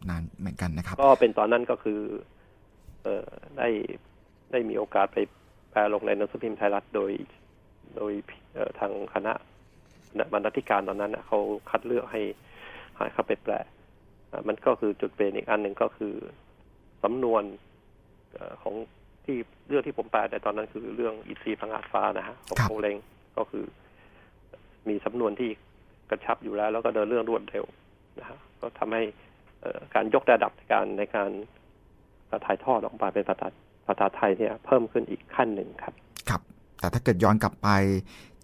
[0.09, 2.01] นานเหมือนกันนะครับ ก็เป็นตอนนั้นก็คือ
[3.59, 3.69] ได้
[4.53, 5.19] ได้มีโอกาสไป
[5.71, 7.11] แปลลงในหนังสือพิมพ์ไทยรัฐโดย
[7.97, 8.13] โดย
[8.79, 9.33] ทางคณะ
[10.33, 11.39] บรรณาธิการตอนนั้นเขา
[11.71, 12.23] คัดเลือกให้
[12.97, 13.55] ให้เข้าไปแปล
[14.49, 16.15] มันก็คือจุดเปลี่ยนอีกอันหนึ่งก็คือ
[17.03, 17.43] สำนวน
[18.63, 18.75] ของ
[19.25, 19.37] ที่
[19.69, 22.97] เรื่องที่ผมแปลแต่ตอนนั้นคือเรื่องอิซีพังอาฟ้านะฮะของโคเลง
[23.37, 23.65] ก็คือ
[24.89, 25.51] มีสำนวนที่
[26.11, 27.65] กระชับอยู่แล้ว แล้วก็เดินเรื่องรวดเร็ว
[28.21, 29.03] นะฮะก็ทำให้
[29.95, 31.31] การยกระดับการในการ
[32.47, 33.49] ถ่ายทอดออกมาเป็นภาษา
[33.87, 36.04] ภาษาไทยเนี่ย เพิ่มขึ้นอีกขั้นหนึ่งครับครับ
[36.85, 37.69] แต่ถ้าเกิดย้อนกลับไป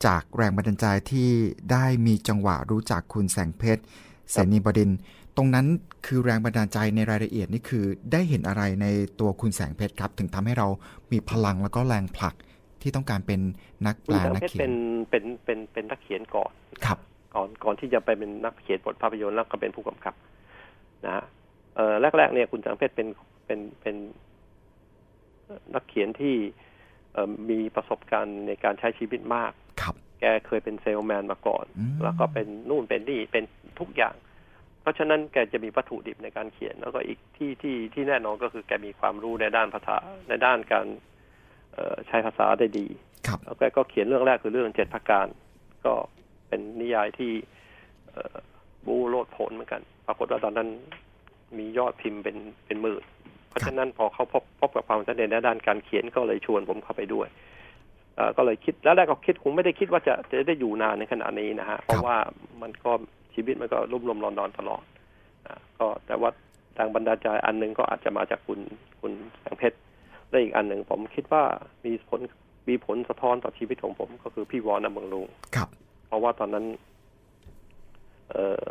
[0.06, 1.28] จากแรงบันดาลใจที่
[1.72, 3.82] ได้มีจังหวะรู้จักคุณแสงเพชร
[4.30, 4.90] เสนีบดิน
[5.36, 5.66] ตรงนั้น
[6.06, 8.86] คือแรงบันดาลใจในรายละเอียดนี่คือได้เห็นอะไรใน
[9.20, 10.68] ตัวคุณแสงเพชรครับ ถึงทำให้เรา
[11.12, 12.34] มีพลังแล้วก็แรงผลัก
[12.82, 13.40] ที่ต้องการเป็น
[13.86, 14.74] นักแปลนักเขียนเป็น
[15.10, 16.52] เป็นเป็นเป็นนักเขียนก่อน
[16.84, 16.98] ครับ
[17.34, 20.14] ก่อนก่อนที่จะไปเป็นนักเขียนบทภาพยนตร์แล้วก็เป็นผู้กำกับ
[21.06, 21.24] นะ
[21.76, 23.08] เออแรกๆเนี่ยคุณแสงเพชรเป็น
[23.46, 23.96] เป็นเป็น
[25.74, 26.34] นักเขียนที่
[27.50, 29.52] มีประสบการณ์ในการใช้ชีวิตมาก
[29.82, 31.64] ครับแกเคยเป็นเซลแมนมาก่อน
[32.02, 33.44] แล้วก็เป็นนู่นเป็นนี่เป็น
[33.80, 34.14] ทุกอย่าง
[34.80, 39.96] เพราะฉะนั้นแกจะมีวัตถุดิบในการเขียน แล้วก็อีกที่ที่ที่แน่นอนก็คือแกมีความรู้ในด้านภาษา
[40.28, 40.86] ในด้านการ
[42.08, 42.86] ใช้ภาษาได้ดี
[43.26, 45.26] ครับแล้วแกก็เขียนเรื่องแรกคือเรื่องเจ็ดพักการ
[45.84, 45.94] ก็
[46.48, 47.32] เป็นนิยายที่
[48.86, 50.68] บูโลดผลเหมือนกัน ปรากฏว่าตอนนั้น
[51.58, 52.36] มียอดพิมพ์เป็น
[52.66, 53.02] เป็นหมื่น
[53.50, 57.28] เพราะฉะนั้นพอเขาพบพบกับความสำเร็จในด้านการเขียนก็เลยชวนผมเข้าไปด้วย
[58.36, 62.16] ก็เลยคิดแล้วแรกก็คิดคงไม่ได้คิดว่าจะจะได้อยู่นานในขณะนี้นะฮะเพราะว่า
[62.62, 62.92] มันก็
[63.34, 64.82] ชีวิตมันก็รุ่มรมรอนดอนตลอด
[65.78, 66.30] ก็แต่ว่า
[66.76, 68.60] ทางบรรดาใจอันหนึ่งก็อาจจะมาจากคุณ
[69.00, 69.76] คุณแสงเพชร
[70.28, 71.42] และอีกอันหนึ่งผมคิดว่า
[71.84, 72.20] มีผล
[72.68, 75.68] มีผลสะท้อนต่อชีวิตของผม ก็คือพี่วอนนเมืองลุงครับ
[76.06, 76.64] เพราะว่าตอนนั้น
[78.30, 78.64] เออ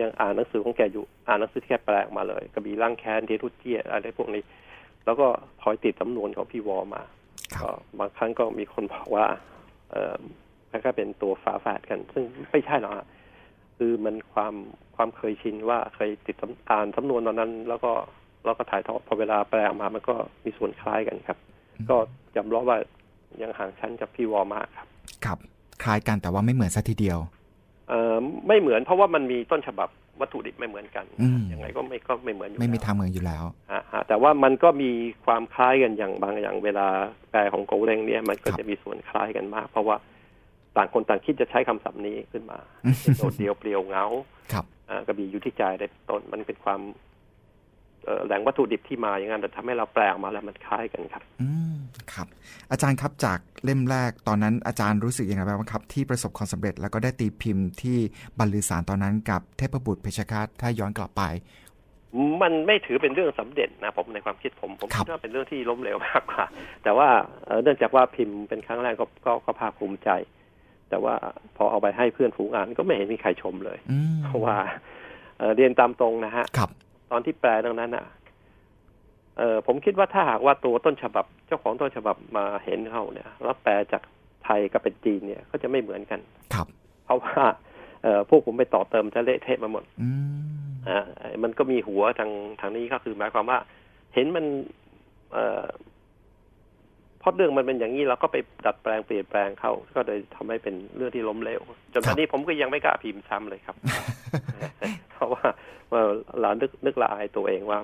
[0.00, 4.42] ยังอ่านหนังสือของแกอยู่อ่านหนังสือที่แกแปลกมาเลยกระบี่ล่างแคนเททุเจียอะไรพวกนี้
[5.04, 5.26] แล้วก็
[5.62, 7.02] คอยติดสำนวนของพี่วอมา
[7.62, 9.26] ก็บางครั้งก็มีคนบอกว่า
[9.90, 10.16] เออ
[10.84, 12.94] ก็เป็นตัวฝาแฝดกัน ซึ่งไม่ใช่หรอก
[13.76, 14.54] คือมันความ
[14.96, 16.36] ความเคยชินว่าเคยติด
[16.70, 17.92] อ่านสำนวนตอนนั้น แล้วก็
[18.44, 21.38] แล้วก็ถ่ายทอดพอเวลาแปลออกมา มันก็มีส่วนคล้ายกันครับ
[21.90, 21.96] ก็
[22.36, 22.78] จำร้อว่า
[23.42, 24.86] ยังห่างชั้นจากพี่วอมากครับ
[25.24, 25.38] ครับ
[25.82, 27.41] คล้ายกันแต่ว่าไม่เหมือนสัทีเดียวเออ
[28.46, 29.88] ไม่เหมือนเพราะว่ามันมีต้นฉบับ
[30.20, 31.04] วัตถุดิบไม่เหมือนกัน
[31.52, 33.44] ยังไงก็ไม่ก็ไม่เหมือนอยู่ไม่มีทางเหมือนอยู่แล้ว
[33.92, 34.90] ฮะแต่ว่ามันก็มี
[35.26, 36.86] ความคล้ายกันอย่างบางอย่างเวลา
[37.30, 39.96] แปลของโกเรงเนี่ยมันก็จะมีส่วนคล้ายกันมาก เพราะว่า
[40.76, 42.58] ต่างคนต่างคิดจะใช้คำศัพท์นี้ขึ้นมา
[43.16, 44.04] โดดเดียวเปลี่ยวเงา
[44.52, 44.64] ครับ
[45.06, 46.80] กระบี่อยู่ที่ใจได้ต้นมันเป็นความ
[48.26, 51.76] แหล่งวัตถุดิบที่มาอย่างนั้นแต่ทำให้เราแปลออกมาแล้วมันคล้ายกันครับ อืม
[52.12, 52.26] ครับ
[52.70, 57.98] อาจารย์ครับจากเล่มแรกตอนนั้นอาจารย์รู้สึกยังไงบ้างครับ ที่ประสบความสำเร็จแล้วก็ได้ตีพิมพ์ที่
[58.38, 61.22] บรรลือสารตอนนั้นกับเทพบุตรเพชรคาตถ้าย้อนกลับไป
[62.42, 66.44] มันไม่ถือเป็นเรื่องสำเร็จนะผมในความคิดผมผมคิดว่าเป็นเรื่องที่ล้มเหลวมากกว่า
[66.82, 67.08] แต่ว่า
[67.62, 70.10] เนื่องจากว่าพิมพ์เป็นครั้งแรกก็ก็ก็ภาคภูมิใจ
[70.90, 71.14] แต่ว่า
[71.56, 73.78] พอเอาไปให้เพื่อนฝูงอ่านก็ไม่เห็นมีใครชมเลย
[74.24, 74.56] เพราะว่า
[75.56, 76.44] เรียนตามตรงนะฮะ
[77.12, 78.04] ตอนที่แปลตรงนั้นอะ
[79.38, 84.02] เออผมคิดว่าถ้าหากว่าตัวต้นฉบับ เจ้าของต้นฉบับมาเห็นเขาเนี่ยแล้วแปลจาก
[84.44, 86.20] ไทยกับเป็นจีนเนี่ยก็จะไม่เหมือนกัน
[86.54, 86.66] ครับ
[87.04, 87.42] เพราะว่า
[88.02, 89.84] เออพวกผมไปต่อเติมจะเละเทะมาหมด
[90.88, 91.00] อ่า
[91.42, 93.58] มันก็มีหัวทางทางนี้ก็คือหมายความว่า
[94.14, 94.44] เห็นมัน
[95.32, 95.64] เอ่อ
[97.22, 101.60] พราะเรื่องมันเป็นอย่างนี้เราก็ไปดัดแปลงเปลี่ยนแปลงเข้า ก็เลยทำให้เป็นเรื่องที่ล้มเหลว
[101.92, 103.76] จนตอนนี้ผมก็ยังไม่กล้าพิมพ์ซ้ำเลยครับ
[105.12, 105.44] เพราะว่า
[105.92, 106.02] ว่า
[106.40, 107.78] เรานึกนึกละอายตัวเองว่า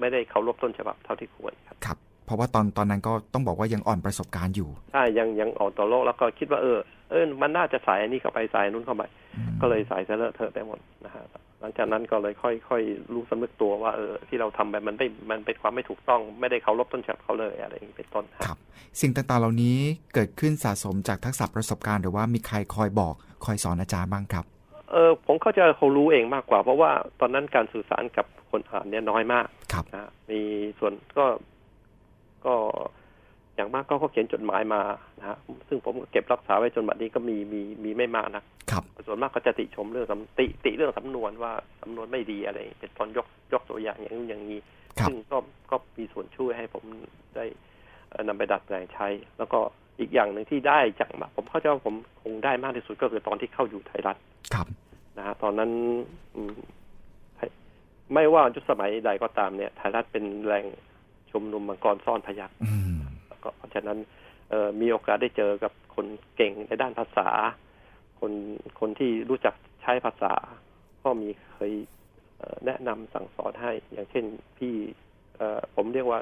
[0.00, 6.78] ไม่ได้เคารพต้นฉบับเท่าที่ควรครับครับ เพราะว่าตอนตอนนั้นก็ต้องบอกว่ายังอ่อนประสบการณ์อยู่ใช่ยังยังอ่อนต่อโลกแล้วก็คิดว่าเออ
[7.10, 9.02] เออมันน่าจะใส่อันนี้เข้าไปใส่นู้นเข้าไป
[9.60, 11.24] ก็เลยใส่เซเลอร์เธอได้หมดนะฮะ
[11.60, 18.58] หลังจากนั้นก็เลยค่อยๆรู้สำนึกตัวว่าเออที่เราทำแบบมันไม่มันเป็นความไม่ถูกต้อง ไม่ได้เคารพต้นฉบับเขาเลยอะไรอย่างนี้เป็นต้นครับ
[19.00, 19.78] สิ่งต่างๆเหล่านี้
[20.14, 24.44] เกิดขึ้นสะสมจากทักษะประสบการณ์หรือว่ามีใครคอยบอกคอยสอนอาจารย์บ้างครับ
[24.90, 30.40] เออผมเข้าใจเขารู้เองมากกว่า เพราะว่าตอนนั้นการสื่อสารกับคนอ่านเนี่ยน้อยมากครับนะมี
[30.78, 31.26] ส่วนก็
[32.46, 32.54] ก็
[33.60, 34.80] อย่างมากก็เขาเขียนจดหมายมา
[35.18, 35.36] นะฮะ
[35.68, 40.06] ซึ่งผมก็เก็บรักษาไว้จนบัดนี้ก็มีมีมีไม่มากนะครับส่วนมากก็จะติชมเรื่อง
[40.38, 44.60] ติติเรื่องสำนวนว่าสำนวนไม่ดีอะไร เป็นตอนยกยกตัวอย่างอย่างนู้นอย่างนี้
[45.08, 45.38] ซึ่งก็
[45.70, 46.84] ก็มีส่วนช่วยให้ผม
[47.36, 47.44] ได้
[48.28, 49.58] นำไปดัดแปลงใช้ แล้วก็
[50.00, 54.16] อีกอย่างหนึ่งที่ได้จากผมเข้าใจว่าผมคงได้มากที่สุดก็คือตอนที่เข้าอยู่ไทยรัฐ
[54.54, 54.66] ครับ
[55.18, 55.70] นะฮะตอนนั้น
[58.14, 60.66] ไม่ว่าจุดสมัยใดก็ตามเนี่ยไทยรัฐเป็นแหล่ง
[61.30, 62.50] ชุมนุมมังกรซ่อนพยัก
[63.44, 63.98] ก็เพราะฉะนั้น
[64.50, 67.28] เออมีโอกาสได้เจอกับคนเก่งในด้านภาษา
[68.20, 68.32] คน
[68.80, 70.32] คนที่รู้จักใช้ภาษา
[71.04, 71.72] ก็มีเคย
[72.66, 74.24] แนะนำสั่งสอนให้ อย่างเช่น
[74.58, 74.74] พี่
[75.74, 76.20] ผมเรียกว่า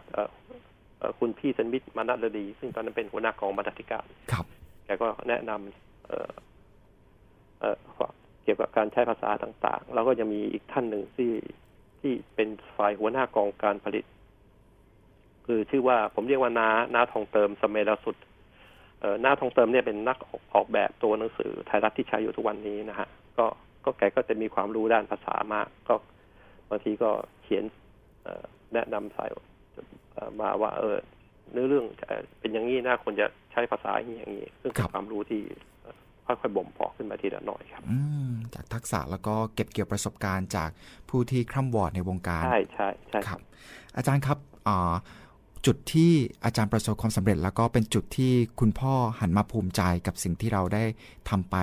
[1.19, 4.45] คุณพี่สันมิตรมานัทดี ซึ่งตอนนั้นเป็นหัวหน้ากองบรรณาธิการครับ
[4.85, 6.31] แกก็แนะนำเออ
[7.61, 8.01] เออแก
[8.49, 11.33] กี่ยวกับการใช้ภาษาต่างๆ แล้วก็จะมีอีกท่านหนึ่งที่
[12.01, 14.05] ที่เป็นฝ่ายหัวหน้ากองการผลิต
[15.51, 18.17] คือชื่อว่าผมเรียกว่านานาทองเติมสมัยลสุด
[19.01, 20.19] เอ่อนาทองเติมเนี่ยเป็นนัก
[20.55, 23.09] ออกแบบตัวหนังสือไทยรัฐที่ใช้อยู่ทุกวันนี้นะฮะ
[23.39, 23.47] ก็
[23.85, 25.95] ก็แกก็จะมีความรู้ด้านภาษามาก ก็
[26.71, 27.11] บางทีก็
[27.43, 27.65] เขียน
[28.75, 29.27] แนะนำใส่
[30.41, 30.97] มาว่า เออ
[31.53, 31.85] เนื้อเรื่อง
[32.41, 35.43] เป็นอย่างนี้นะควรจะใช้ภาษาอย่างนี้อย่างนี้ซึ่งเป็นความรู้ที่
[36.27, 37.83] ค่อยๆบ่มเพาะขึ้นมาทีละหน่อยครับ
[38.55, 40.71] จากทักษะแล้วก็เก็บเกี่ยวประสบการณ์จาก
[41.11, 43.41] ผู้ที่คร่ำวอดในวงการ ใช่ใช่ใช่ครับ
[43.97, 44.39] อาจารย์ครับ
[45.66, 46.12] จุดที่
[46.44, 50.85] อาจารย์ประสบความสำเร็จ แล้วก็เป็นจุดที่คุณพ่อหันมาภูมิใจกับสิ่งที่เราได้
[51.31, 51.57] ทำไป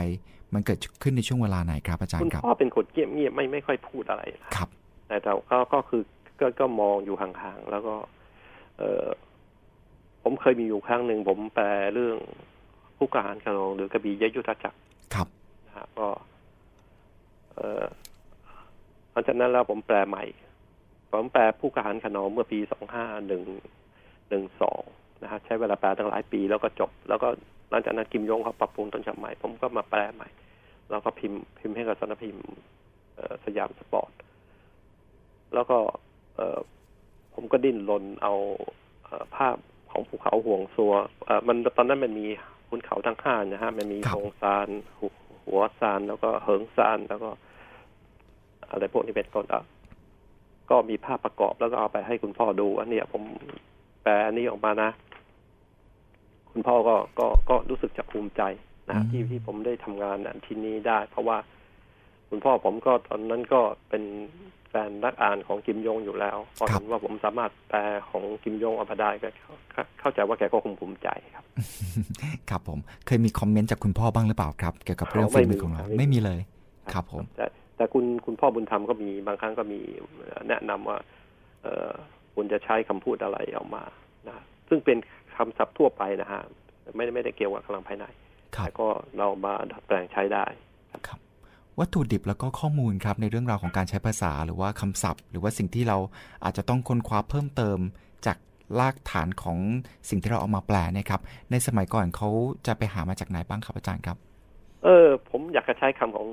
[0.53, 4.23] มันเกิดขึ้นในช่วงเวลาไหนครับ อาจารย์ครับคุณพ่อเป็นคนเงียบเงียบไม่ไม่ค่อยพูดอะไร
[4.55, 4.69] ครับ
[5.07, 6.03] แต่เราก็ก็คือ
[6.39, 7.95] ก็ก็มองอยู่ห่างๆแล้วก็
[8.79, 9.05] เออ
[10.23, 12.17] ผมเคยมีอยู่ครั้งหนึ่งผมแปลเรื่อง
[12.97, 14.79] ผู้การขนองหรือกระบี่ยยุทธจักร
[15.13, 15.27] ครับ
[15.65, 16.07] นะฮะก็
[17.55, 17.83] เออ
[19.11, 20.23] หลังจากนั้นแล้วผมแปลใหม่
[21.11, 23.43] ผมแปลผู้การขนองเมื่อปีสองห้าหนึ่ง
[24.29, 24.81] หนึ่งสอง
[25.23, 27.27] นะฮะใช้เวลาแปลตั้งหลายปีแล้วก็จบ แล้วก็
[27.71, 30.27] หลังจากนั้นกิมยงเขาปรับปรุงต้นฉบับใหม่ ผมก็มาแปลใหม่
[30.89, 32.45] แล้วก็พิมพ์พิมพ์ให้กับสำนักพิมพ์
[33.45, 34.11] สยามสปอร์ต
[35.53, 35.77] แล้วก็
[36.35, 36.59] เออ
[37.33, 38.33] ผมก็ดิ้นรนเอา
[39.35, 39.57] ภาพ
[39.91, 40.93] ของภูเขาห่วงซัว
[41.47, 42.27] มันตอนนั้นมันมี
[42.69, 44.67] คุณเขาทั้งห้านะฮะมันมีโงซาน
[45.45, 47.29] หัวซานแล้วก็เหิงซานแล้วก็
[48.69, 49.63] อะไรพวกนี้เป็นต้นอะ
[50.69, 53.23] ก็มีภาพประกอบแล้วก็เอาไปให้คุณพ่อดู อันนี้ผม
[54.05, 54.89] แปลอันนี้ออกมานะ
[56.51, 58.41] คุณพ่อก็ก็ก็รู้สึกจะภูมิใจ
[58.89, 61.37] นะที่ที่ผมได้ทำงานอันที่นี้ได้ เพราะว่า
[62.29, 64.03] คุณพ่อผมก็ตอนนั้นก็เป็น
[64.69, 69.29] แฟนนักอ่านของกิมยงอยู่แล้วพอเห็นว่าผมสามารถแปลของกิมยงออกมาได้ก็
[69.99, 71.45] เข้าใจว่าแกก็คงภูมิใจครับ
[72.49, 76.39] ครับผมเคยมีคอมเมนต์จากคุณพ่อบ้างหรือเปล่าครับ เกี่ยวกับเรื่องฝีมือของเราไม่มีเลย
[76.93, 77.45] ครับผมแต่
[77.77, 79.79] แต่คุณคุณพ่อบุญธรรมก็มีบางครั้งก็มี
[80.47, 80.97] แนะนำว่า
[81.63, 81.91] เออ
[82.35, 83.83] คุณจะใช้คำพูดอะไรออกมา
[84.27, 84.97] นะซึ่งเป็น
[85.37, 86.41] คำศัพท์ทั่วไปนะฮะ
[86.95, 88.05] ไม่ไม่ได้เกี่ยวกับพลังภายใน
[88.51, 90.45] แต่ก็เรามาดัดแปลงใช้ได้
[91.07, 91.19] ครับ
[91.79, 95.97] วัตถุดิบแล้วก็ข้อมูลครับในเรื่องราวของการใช้ภาษาหรือว่าคำศัพท์ หรือว่าสิ่งที่เรา
[96.43, 97.79] อาจจะต้องค้นคว้าเพิ่มเติม
[98.25, 98.37] จาก
[98.79, 99.57] รากฐานของ
[100.09, 101.21] สิ่งที่เราเอามาแปลนะครับ
[101.51, 102.29] ในสมัยก่อนเขา
[102.67, 104.17] จะไปหามาจากไหนบ้างครับอาจารย์ครับ
[104.83, 106.27] เออ ผมอยากจะใช้คำของ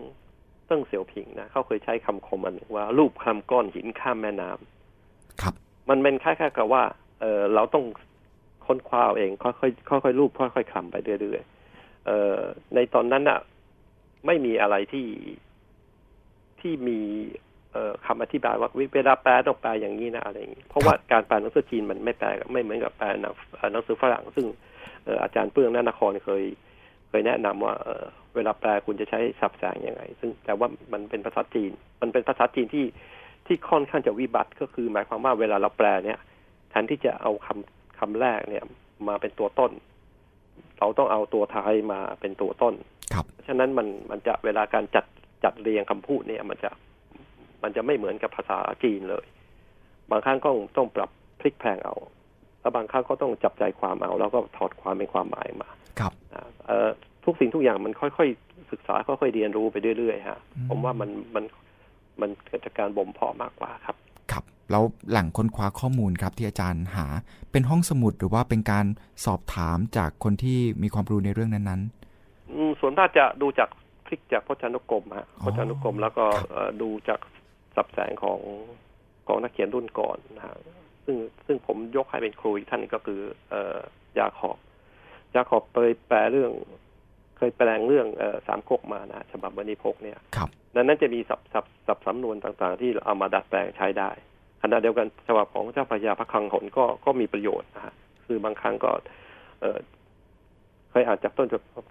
[0.67, 5.55] เติ้งเสี่ยวผิงนะเขาเคยใช้คำคมอันว่ารูปคำก้อนหินข้ามแม่น้ำครับ
[5.89, 6.83] มันเป็นคล้ายๆกับว่า
[7.21, 7.85] เออเราต้อง
[8.67, 9.53] ค้นคว้าเอง ค่อ
[9.99, 12.39] ยๆค่อยๆรูปค่อยๆคลำไปเรื่อยๆเอ่อ
[12.75, 13.41] ในตอนนั้นอะ
[14.27, 15.07] ไม่มีอะไรที่
[16.61, 16.99] ที่มี
[17.73, 23.07] เอ่อคำอธิบายว่าเวลาแปลต้องแปลอย่างนี้นะอะไรอย่างนี้เพราะว่าการแปลหนังสือจีนมันไม่แปลไม่เหมือนกับแปล
[23.73, 24.47] หนังสือฝรั่ง ซึ่ง
[25.23, 26.45] อาจารย์เปื้องนานครเคย
[27.09, 32.85] เคยแนะนำว่าเเวลาแปลคุณจะใช้สับแสงยังไง ซึ่งแต่ว่ามันเป็นภาษาจีน มันเป็นภาษาจีนที่
[33.47, 36.19] ที่ค่อนข้างจะวิบัติก็คือ หมายความว่าเวลาเราแปลเนี่ย
[36.71, 38.65] แทนที่จะเอาคำคำแรกเนี่ย
[39.09, 39.73] มาเป็นตัวต้น
[40.79, 42.75] เราต้องเอาตัวท้ายมาเป็นตัวต้น
[43.13, 45.05] ครับฉะนั้นมันมันจะเวลาการจัด
[45.45, 46.71] จัดเรียงคำพูดเนี่ย มันจะ
[47.63, 49.25] มันจะไม่เหมือนกับภาษาจีนเลย
[50.11, 51.97] บางครั้งก็ต้องปรับพลิกแพงเอา
[52.61, 56.13] แล้วบางครั้งก็ต้องจับใจความเอา แล้วก็ถอดความเป็นความหมายมา ครับ
[56.67, 56.91] เอ่อ
[57.25, 61.45] ทุกสิ่งทุกอย่างมันค่อยๆศึกษาค่อยๆเรียนรู้ไปเรื่อยๆฮะผมว่ามันมัน
[62.21, 63.97] มันเกิดจากการบ่มเพาะมากกว่าครับ
[64.33, 67.07] ครับแล้วหลังค้นคว้าข้อมูลครับที่อาจารย์หา
[67.53, 68.87] เป็นห้องสมุดหรือว่าเป็นการ
[69.25, 73.69] สอบถามจากคนที่มีความรู้ในเรื่องนั้นๆส่วนมากจะดูจาก
[74.07, 76.25] คลิกจากพจนานุกรมฮะพจนานุกรมแล้วก็
[76.83, 77.21] ดูจาก
[77.77, 78.41] สับแสงของ
[79.27, 80.57] ของนักเขียนรุ่นก่อนนะฮะ
[81.05, 83.21] ซึ่งซึ่งผมยกให้เป็นครูอีกท่านก็คือ
[83.51, 83.55] เอ
[84.19, 84.59] ยาขอบ
[85.35, 85.77] ยาขอบไป
[86.09, 86.53] แปลเรื่อง
[87.43, 94.11] เคยแปลงเรื่องอสามก๊กมานะฉบับวันนี้พกเนี่ยครับนั้นนั้นจะมีสับสับสับสำนวนต่างๆ ที่เอามาดัดแปลงใช้ได้
[94.63, 97.95] ขณะเดียวกันฉบับของเจ้าพระยาพระคังหนก็ก็มีประโยชน์นะฮะ
[98.27, 98.91] คือบางครั้งก็
[99.61, 99.79] เออ
[100.91, 101.49] เคยอ่านจากต้น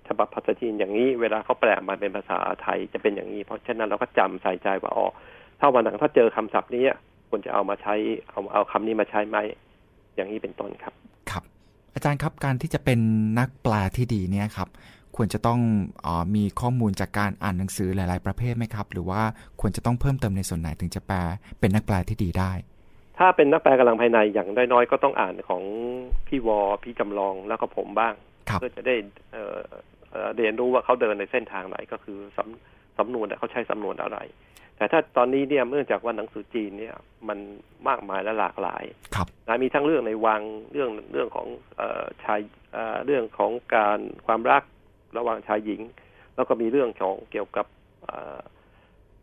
[0.07, 5.07] ฉบับภาษาจีนอย่างนี้ เวลาเขาแปลมาเป็นภาษาไทยจะเป็นอย่างนี้ เพราะฉะนั้นเราก็จำใส่ใจว่าอ๋อ
[5.59, 6.83] ถ้าวันหลังถ้าเจอคำศัพท์นี้
[7.29, 7.95] ควรจะเอามาใช้
[8.29, 9.37] เอาเอาคำนี้มาใช้ไหม
[10.15, 10.93] อย่างนี้เป็นต้นครับ
[11.31, 11.43] ครับ
[11.93, 12.99] อาจารย์ครับการที่จะเป็น
[13.39, 14.69] นักแปลที่ดีเนี่ยครับ
[15.15, 15.59] ควรจะต้อง
[16.05, 19.21] อมีข้อมูลจากการอ่านหนังสือหลาย ๆ ประเภทไหมครับ หรือว่า
[19.61, 21.17] ควรจะต้องเพิ่มเติมในส่วนไหนถึงจะแปล
[21.59, 22.51] เป็นนักแปลที่ดีได้
[23.19, 25.63] ถ้าเป็นนักแปลกำลังภายในอย่างน้อยๆก็ต้องอ่านของ
[26.27, 28.13] พี่วอพี่จำลองแล้วก็ผมบ้าง
[28.59, 28.95] เพื่อจะได้
[29.31, 34.17] เเรียนรู้ว่าเขาเดินในเส้นทางไหนก็คือสำสำนวนเขาใช้สำนวนอะไร
[34.77, 36.95] แต่ถ้าตอนนี้เนี่ยเนื่องจากว่าหนังสือจีนเนี่ย
[37.27, 37.39] มัน
[37.87, 38.83] มากมายและหลากหลาย
[39.15, 39.27] ครับ
[39.63, 41.47] มีทั้งเรื่องในวังเรื่องเรื่องของ
[42.23, 42.41] ชาย
[43.05, 44.63] เรื่องของการความรัก
[45.17, 45.81] ระหว่างชายหญิง
[46.35, 47.65] แล้วก็มีเรื่องของเกี่ยวกับ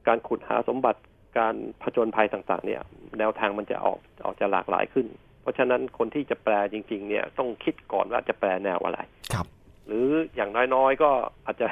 [0.07, 1.01] การขุดหาสมบัติ
[1.39, 2.83] การผจญภัยต่างๆ เนี่ย
[3.19, 5.07] แนวทางมันจะออกออกจะหลากหลายขึ้น
[5.43, 8.99] เพราะฉะนั้นคนที่จะแปลจริง ๆ เนี่ยต้องคิดก่อนว่าจะแปลแนวอะไร
[9.33, 9.47] ครับ
[9.87, 11.11] หรืออย่างน้อยๆ ก็
[11.47, 11.67] อาจจะ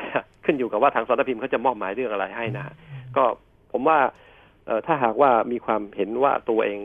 [0.45, 2.67] ขึ้นอยู่กับว่าทางสารพิมพ์เขาจะมอบหมายเรื่องอะไรให้นะ
[3.17, 3.25] ก็
[3.73, 3.99] ผมว่า
[4.87, 6.79] ถ้าหากว่ามีความเห็นว่าตัวเอง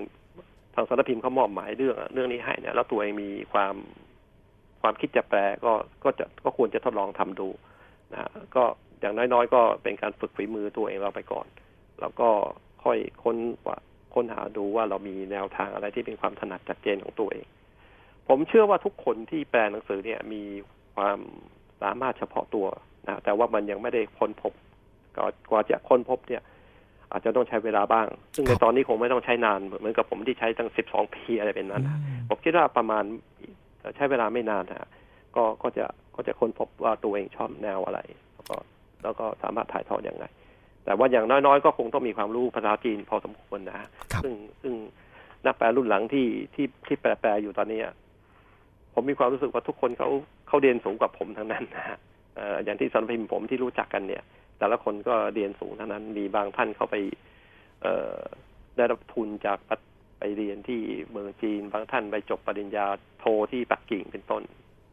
[0.76, 3.74] ทางสารพิมพ์เขามอบหมายเรื่องเรื่องนี้ให้เนี่ยแล้วตัวเองมีความ
[4.82, 7.48] ความคิดจะแปลก็ก็จะก็ควรจะทดลองทำดู
[8.14, 8.64] นะก็
[9.02, 11.48] อย่างน้อยๆ ก็เป็นการฝึกฝีมือตัวเองเราไปก่อน
[12.02, 12.30] แล้วก็
[12.84, 13.78] ค่อยค้นว่า
[14.14, 17.46] ค้นหาดูว่าเรามีแนวทางอะไรที่เป็นความถนัดจัดเจนของตัวเอง
[18.28, 20.44] ผมเชื่อว่าทุกคนที่แปลหนังสือเนี่ยมี
[20.96, 21.20] ความ
[21.82, 22.68] สามารถเฉพาะตัว
[23.08, 24.54] นะแต่ว่ามันยังไม่ได้ค้นพบ
[25.50, 26.44] กว่าจะค้นพบเนี่ย
[27.12, 31.88] อาจจะต้องใช้เวลาบ้าง ซึ่งในตอนนี้คงไม่ต้องใช้นานเหมือนกับผมที่ใช้ตั้งสิบสองปีอะไรเป็นนั้น
[32.30, 33.04] ผมคิดว่าประมาณ
[33.96, 34.90] ใช้เวลาไม่นานนะ
[35.36, 38.00] ก็ก็จะก็จะค้นพบว่าตัวเองชอบแนวอะไร
[38.34, 38.56] แล้วก็
[39.04, 40.26] แล้วก็สามารถถ่ายทอดอย่างไร
[40.86, 43.88] แต่ว่าอย่างน้อยๆ ก็คงต้องมีความรู้ภาษาจีนพอสมควรนะ
[44.24, 44.74] ซึ่งซึ่ง
[45.46, 47.80] นักแปลรุ่นหลังที่ที่ที่แปลแปลอยู่ตอนนี้
[48.94, 50.10] ผมมีความรู้สึกว่าทุกคนเขา
[50.48, 51.98] เขาเรียนสูงกว่าผมทั้งนั้นนะฮะ
[52.66, 54.24] อย่างที่สันพิมพ์ผมที่รู้จักกันเนี่ย
[54.60, 56.96] แต่ละคนก็เรียนสูงเท่านั้น มีบางท่านเขาไป
[58.78, 59.60] ได้รับทุนจาก
[60.22, 62.86] ไปเรียนที่เมืองจีน บางท่านไปจบปริญญา
[63.20, 64.44] โทที่ปักกิ่งเป็นต้น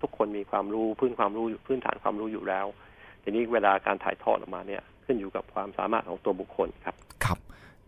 [0.03, 2.67] ทุกคนมีความรู้พื้นความรู้พื้นฐานความรู้อยู่แล้ว
[3.23, 7.39] ทีนี้เวลาการถ่ายทอดออกมาเนี่ยขึ้นอยู่กับความสามารถของตัวบุคคลครับครับ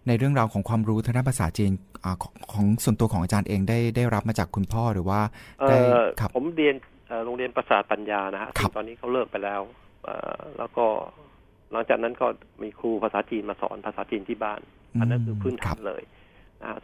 [0.07, 1.73] ในเรื่องราวของความรู้ทางด้านภาษาจีน
[2.05, 2.07] อ
[2.53, 5.21] ของส่วนตัวของอาจารย์เองได้ได้รับมาจากคุณพ่อหรือว่า
[5.69, 5.77] ได้
[6.21, 6.75] ครับผมเรียน
[7.25, 9.61] โรงเรียนภาษาปัญญานะฮะตอนนี้เขาเลิกไปแล้ว
[10.59, 10.87] แล้วก็
[11.73, 12.27] หลังจากนั้นก็
[12.63, 14.61] มีครูภาษาจีนมาสอนภาษาจีนที่บ้าน
[15.01, 16.20] อันนั้นคือพื้นฐานเลยนะ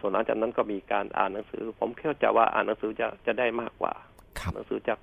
[0.00, 3.92] ส่วนหลังจากนั้นก็มีการอ่านหนังสือ ผมเข้าใจว่าอ่านหนังสือจะจะได้มากกว่า
[4.54, 4.98] หนังสือจาก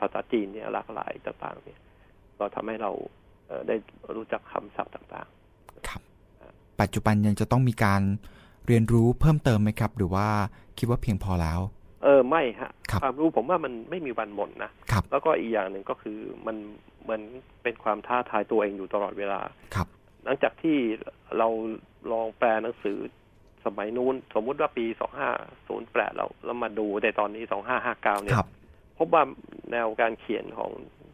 [0.00, 1.80] ภาษาจีนเนี่ยหลากหลายต่างๆ เนี่ย
[2.38, 2.90] ก็ทำให้เรา
[3.68, 3.76] ได้
[4.16, 6.00] รู้จักคำศัพท์ต่างๆ ครับ
[6.80, 8.02] ปัจจุบันยังจะต้องมีการ
[8.66, 10.26] เรียนรู้เพิ่มเติมไหมครับ หรือว่า
[10.78, 11.60] คิดว่าเพียงพอแล้ว
[12.04, 14.70] เออไม่ฮะคความรู้ผมว่ามันไม่มีวันหมดนะ
[15.10, 16.56] แล้วก็อีกอย่างหนึ่งก็คือมัน
[17.02, 17.22] เหมือน
[17.62, 19.40] เป็นความท้าทายตัวเองอยู่ตลอดเวลา
[19.74, 19.88] ครับ
[20.24, 20.76] หลังจากที่
[21.38, 21.48] เรา
[22.12, 22.98] ลองแปลหนังสือ
[23.66, 25.28] สมัยนู้น สมมุติว่าปีสองห้า
[25.68, 28.36] ศูนย์แปดเราเรามาดูในตอนนี้สองห้าห้าเก้าเนี่ย
[28.98, 29.22] พบว่า
[29.72, 30.70] แนวการเขียนของ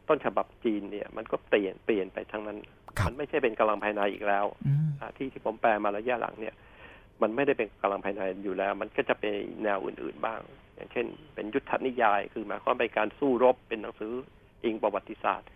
[0.09, 2.59] ต้นฉบับจีนเนี่ยมันก็เปลี่ยนเปลี่ยนไปทั้งนั้น
[3.07, 4.47] มันไม่ใช่เป็นกำลังภายในอีกแล้ว
[5.17, 6.55] ที่ที่ผมแปลมาระยะหลังเนี่ย
[7.23, 10.41] มันไม่ได้เป็นกำลังภายในอยู่แล้ว มันก็จะเป็นแนวอื่น ๆบ้าง
[10.77, 14.13] อย่างเช่น เป็นยุทธนิยายคือหมายความเป็นการสู้รบเป็นหนังสือ
[14.65, 15.49] อิงประวัติศาสตร์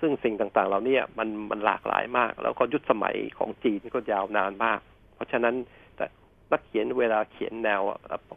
[0.00, 5.54] ซึ่งสิ่งต่างๆ เราเนี่ยมันมันหลากหลายมาก แล้วก็ยุคสมัยของจีนก็ยาวนานมากเพ ราะฉะนั้น
[5.96, 6.06] แต่
[6.52, 7.82] นักเขียนเวลาเขียนแนว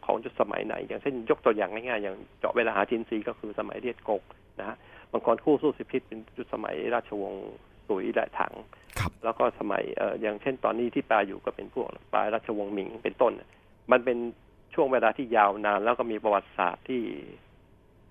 [0.04, 4.22] ของยุคสมัยไหน อย่างเช่นยกตัวอย่างง่ายๆอย่างเจาะเวลาหาจินซีก็คือสมัยเรียดกก
[4.60, 4.76] นะฮะ
[5.12, 7.46] บางคนคู่สู้สิพิษเป็นยุคสมัยราชวงศ์
[7.88, 8.54] สุยและถัง
[9.24, 13.32] แล้วก็สมัยเอ่ออย่างเช่นตอนนี้ที่ปลาอยู่ก็เป็นพวกปลายราชวงศ์หมิงเป็นต้น
[13.92, 14.18] มันเป็น
[14.74, 17.02] ช่วงเวลาที่ยาวนาน แล้วก็มีประวัติศาสตร์ที่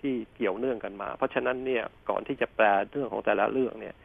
[0.01, 3.95] ที่เกี่ยวเนื่องกันมา เพราะฉะนั้นเนี่ยก่อนที่จะแปลเรื่องของแต่ละเรื่องเนี่ย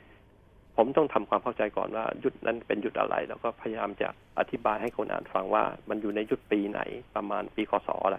[0.80, 6.80] ผมต้องทำความเข้าใจก่อนว่ายุดนั้นเป็นยุดอะไร แล้วก็พยายามจะอธิบายให้คนอ่านฟังว่ามันอยู่ในยุดปีไหน
[7.16, 8.18] ประมาณปีคศอะไร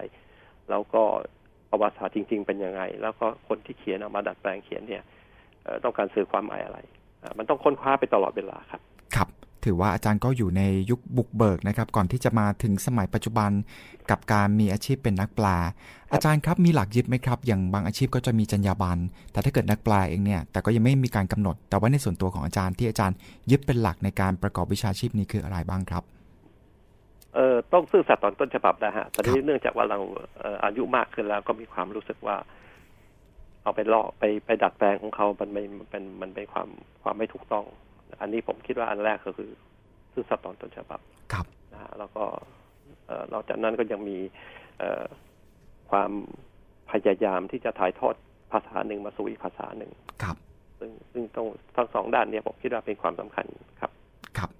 [0.70, 1.02] แล้วก็
[1.70, 5.02] ประวัติศาสตร์จริง ๆ เป็นยังไง แล้วก็คนที่เขียนออกมาดัดแปลงเขียนเนี่ย
[5.84, 6.78] ต้องการสื่อความหมายอะไร
[7.38, 8.80] มันต้องค้นคว้าไปตลอดเวลาครับ
[9.16, 9.28] ครับ
[9.64, 13.50] ถือว่าอาจารย์ก็อยู่ในยุคบุกเบิกนะครับ ก่อนที่จะมาถึงสมัยปัจจุบัน
[14.10, 15.56] กับการมีอาชีพเป็นนักปลา
[16.12, 19.00] อาจารย์ครับมีหลักยึดไหมครับ อย่างบางอาชีพก็จะมีจรรยาบรรณ
[19.32, 23.16] แต่ถ้าเกิดนักปลาเองเนี่ยแต่ก็ยังไม่มีการกำหนด แต่ว่าในส่วนตัวของอาจารย์ที่อาจารย์
[23.50, 26.02] ยึดเป็นหลักในการประกอบวิชาชีพนี้คืออะไรบ้างครับ
[27.34, 29.98] เอ่อต้องซื่อสัตย์ตอนต้นฉบับนะฮะตอนนี้เนื่องจากว่าเรา
[30.64, 32.36] อายุมากขึ้นแล้วก็มีความรู้สึกว่า
[33.62, 36.68] เอาไปลอกไปไปดัดแปลงของเขามันไม่เป็นมันเป็นความ
[37.02, 37.64] ความไม่ถูกต้อง
[38.20, 39.50] อันนี้ผมคิดว่าอันแรกก็คือ
[40.12, 41.00] ซื่อสัตย์ตอนต้นฉบับ
[41.32, 42.24] ครับนะฮะแล้วก็
[43.32, 44.18] นอกจากนั้นก็ยังมี
[45.90, 46.10] ความ
[46.90, 48.14] พยายามที่จะถ่ายทอด
[48.52, 49.90] ภาษาหนึ่งมาสู่อีกภาษาหนึ่ง
[50.22, 50.36] ครับ
[50.78, 51.46] ซึ่งซึ่งต้อง
[51.76, 53.46] ทั้งสองด้านเนี่ยผมคิดว่าเป็นความสำคัญ
[53.80, 53.90] ครับ
[54.38, 54.50] ครับ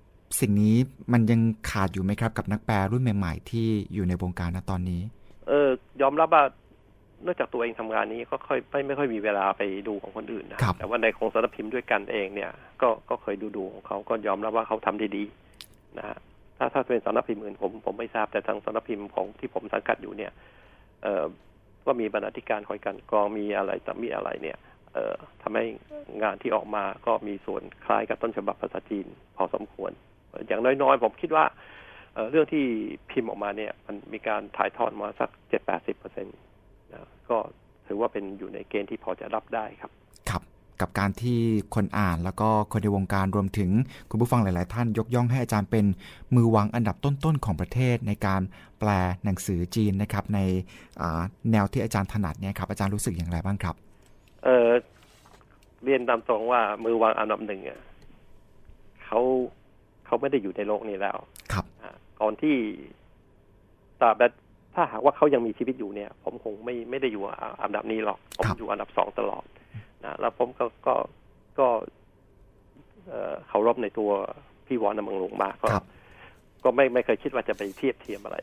[0.40, 0.76] สิ่งนี้
[1.12, 5.00] มันยังขาดอยู่ไหมครับกับนักแปลรุ่นใหม่ ๆ ที่อยู่ในวงการณตอนนี้
[5.48, 5.68] เออ
[6.02, 12.50] ยอมรับว่าเนื่องจากตัวเองทำงานนี้ก็ค่อยไม่ไม่ค่อยมีเวลาไปดูของคนอื่นนะแต่ว่าในของสารพิมพ์ด้วยกันเองเนี่ย
[12.82, 15.24] ก็ก็เคยดูดูของเขาก็ยอมรับว่าเขาทำได้ดี
[15.98, 16.18] นะฮะ
[16.58, 20.32] ถ้าถ้าเป็นสารพิมพ์อื่นผมผมไม่ทราบแต่ทางสารพิมพ์ของที่ผมสังกัดอยู่เนี่ย
[21.02, 21.24] เอ่อ
[21.86, 24.58] ก็มีบรรณาธิการคอยกันกรองมีอะไรแต่มีอะไรเนี่ย
[24.94, 25.64] เอ่อทำให้
[26.22, 29.06] งานที่ออกมาก็มีส่วนคล้ายกับต้นฉบับภาษาจีน
[29.36, 29.92] พอสมควร
[30.46, 31.44] อย่างน้อยๆ ผมคิดว่า
[32.14, 32.64] เเรื่องที่
[33.10, 36.44] พิมพ์ออกมาเนี่ย มันมีการถ่ายทอดมาสักเจ็ดแปดสิบเปอร์เซ็นต์นะ
[37.30, 37.38] ก็
[37.86, 39.90] ถือว่าเป็นอยู่ในเกณฑ์ที่พอจะรับได้ครับ
[40.30, 40.42] ครับ
[40.80, 41.40] กับการที่
[41.74, 43.70] คนอ่านแล้วก็คนในวงการรวมถึง
[44.10, 45.86] คุณผู้ฟังหลาย ๆ ท่านยกย่องให้อาจารย์เป็น
[46.34, 48.40] มือวางอันดับต้น ๆ ของประเทศในการ
[48.78, 48.88] แปล
[49.24, 50.38] หนังสือจีนนะครับ ใน
[51.52, 53.74] แนวที่อาจารย์ถนัดเนี่ยครับอาจารย์รู้สึกอย่างไรบ้างครับ
[54.44, 54.68] เออ
[55.84, 57.60] เรียนตามตรงว่ามือวางอันดับหนึ่ง
[59.04, 59.20] เขา
[60.06, 61.16] เขาไม่ได้อยู่ในโลกนี้แล้ว
[61.52, 61.64] ครับ
[62.20, 62.56] ก่อนที่
[64.00, 64.14] ตราบ
[64.74, 67.22] ถ้าหากว่าเขายังมีชีวิตอยู่เนี่ย ผมคงไม่ไม่ได้อยู่
[67.62, 69.44] อันดับนี้หรอก ผมอยู่อันดับสองตลอด
[70.04, 70.94] นะแล้วผมก็ก็
[71.58, 71.68] ก็
[73.48, 74.10] เคารพในตัว
[74.66, 75.68] พี่วอนนมังลงมากก็
[76.64, 78.38] ก็ไม่ไม่เคยคิดว่าจะไปเทียบเทียมอะไร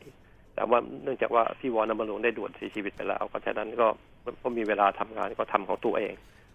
[0.54, 3.86] แต่ว่าเนื่องจากว่าพี่วอนนมังลงได้ด่วนเสียชีวิตไปแล้วก็ฉะนั้นก็
[4.42, 6.14] ก็มีเวลาทำงานก็ทำของตัวเอง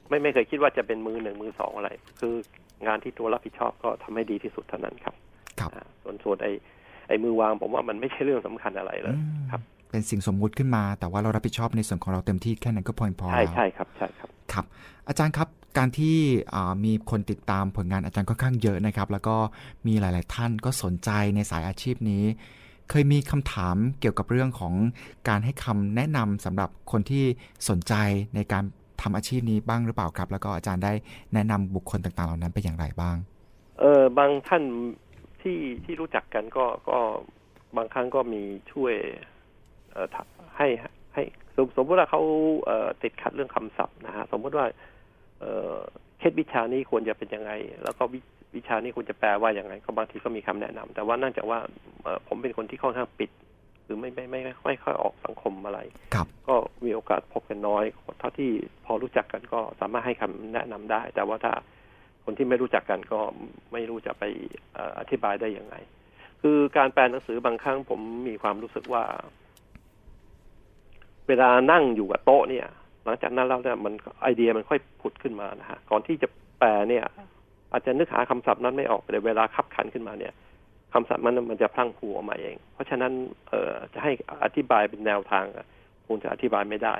[0.09, 2.33] ไม่ไม่เคยคิดว่าจะเป็นมือหนึ่งมือสองอะไร คือ
[2.87, 5.15] งานที่ตัวรับผิดชอบก็ทำให้ดีที่สุดเท่านั้นครับ
[5.59, 5.71] ครับ
[6.03, 6.51] ส่วนส่วนไอ้
[7.07, 9.15] ไอ้มือวางผมว่ามันไม่ใช่เรื่องสำคัญอะไรเลย
[9.51, 9.61] ครับ
[9.91, 14.65] เป็นสิ่งสมมุติขึ้นมา แต่ว่าเรารับผิดชอบในส่วนของเราเต็มที่แค่นั้นก็พอพอใช่ใช่ครับใช่ครับครับ
[15.07, 16.17] อาจารย์ครับการที่
[16.85, 19.35] มีคนติดตามผลงานอาจารย์ค่อนข้างเยอะนะครับ แล้วก็
[19.87, 22.23] มีหลาย ๆ ท่านก็สนใจในสายอาชีพนี้
[22.89, 24.73] เคยมีคำถามเกี่ยวกับเรื่องของ
[25.29, 27.23] การให้คำแนะนำสำหรับคนที่
[27.69, 27.93] สนใจ
[28.35, 28.63] ในการ
[29.01, 30.93] ทำอาชีพนี้บ้างหรือเปล่าครับ แล้วก็อาจารย์ได้
[31.33, 33.15] แนะนำบุคคลต่าง ๆ เหล่านั้นไปอย่างไรบ้าง
[33.79, 34.63] เออบางท่าน
[35.43, 36.99] ที่ที่รู้จักกันก็ก็
[37.77, 38.95] บางครั้งก็มีช่วย
[39.91, 40.07] เอ่อ
[40.57, 40.67] ให้
[41.13, 41.23] ให้
[41.55, 42.21] สมสมมติว่าเขา
[42.65, 44.65] เอ่อติดขัดเรื่องคำศัพท์นะฮะสมมติว่า
[45.39, 45.75] เอ่อ
[46.19, 47.51] เคสวิชานี้ควรจะเป็นยังไง
[47.83, 48.03] แล้วก็
[48.55, 51.59] วิชานี้ควรจะแปลว่าอย่างไง ก็บางทีก็มีคำแนะนำแต่ว่านั่นจากว่า
[52.27, 53.31] ผมเป็นคนที่ค่อนข้างปิด
[53.85, 54.53] หรือไม่ไม่ไม่ไม่
[54.83, 55.79] ค่อยออกสังคมอะไร
[56.47, 57.83] ก็มีโอกาสพบกันน้อย
[58.19, 58.49] เท่าที่
[58.85, 61.53] พอรู้จักกันก็สามารถให้คำแนะนำได้ แต่ว่าถ้า
[62.23, 63.19] คนที่ไม่รู้จักกันก็
[63.71, 64.23] ไม่รู้จะไป
[64.99, 65.75] อธิบายได้ยังไง
[66.41, 69.03] คือการแปลหนังสือบางครั้งผมมีความรู้สึกว่า
[71.27, 72.67] เวลานั่งอยู่กับโต๊ะเนี่ย
[73.05, 76.27] หลังจากนั้นแล้วเนี่ยมันไอเดียมันค่อยผุดขึ้นมานะฮะก่อนที่จะ
[76.59, 77.05] แปลเนี่ย
[77.71, 80.33] อาจจะนึกหาคำศัพท์นั้นไม่ออกแต่เวลาขับขันขึ้นมาเนี่ย
[80.93, 83.11] คำศัพท์มันมันจะพลั้งผูออกมาเอง เพราะฉะนั้น
[83.49, 84.11] เออจะให้
[84.43, 85.45] อธิบายเป็นแนวทาง
[86.07, 86.95] คงจะอธิบายไม่ได้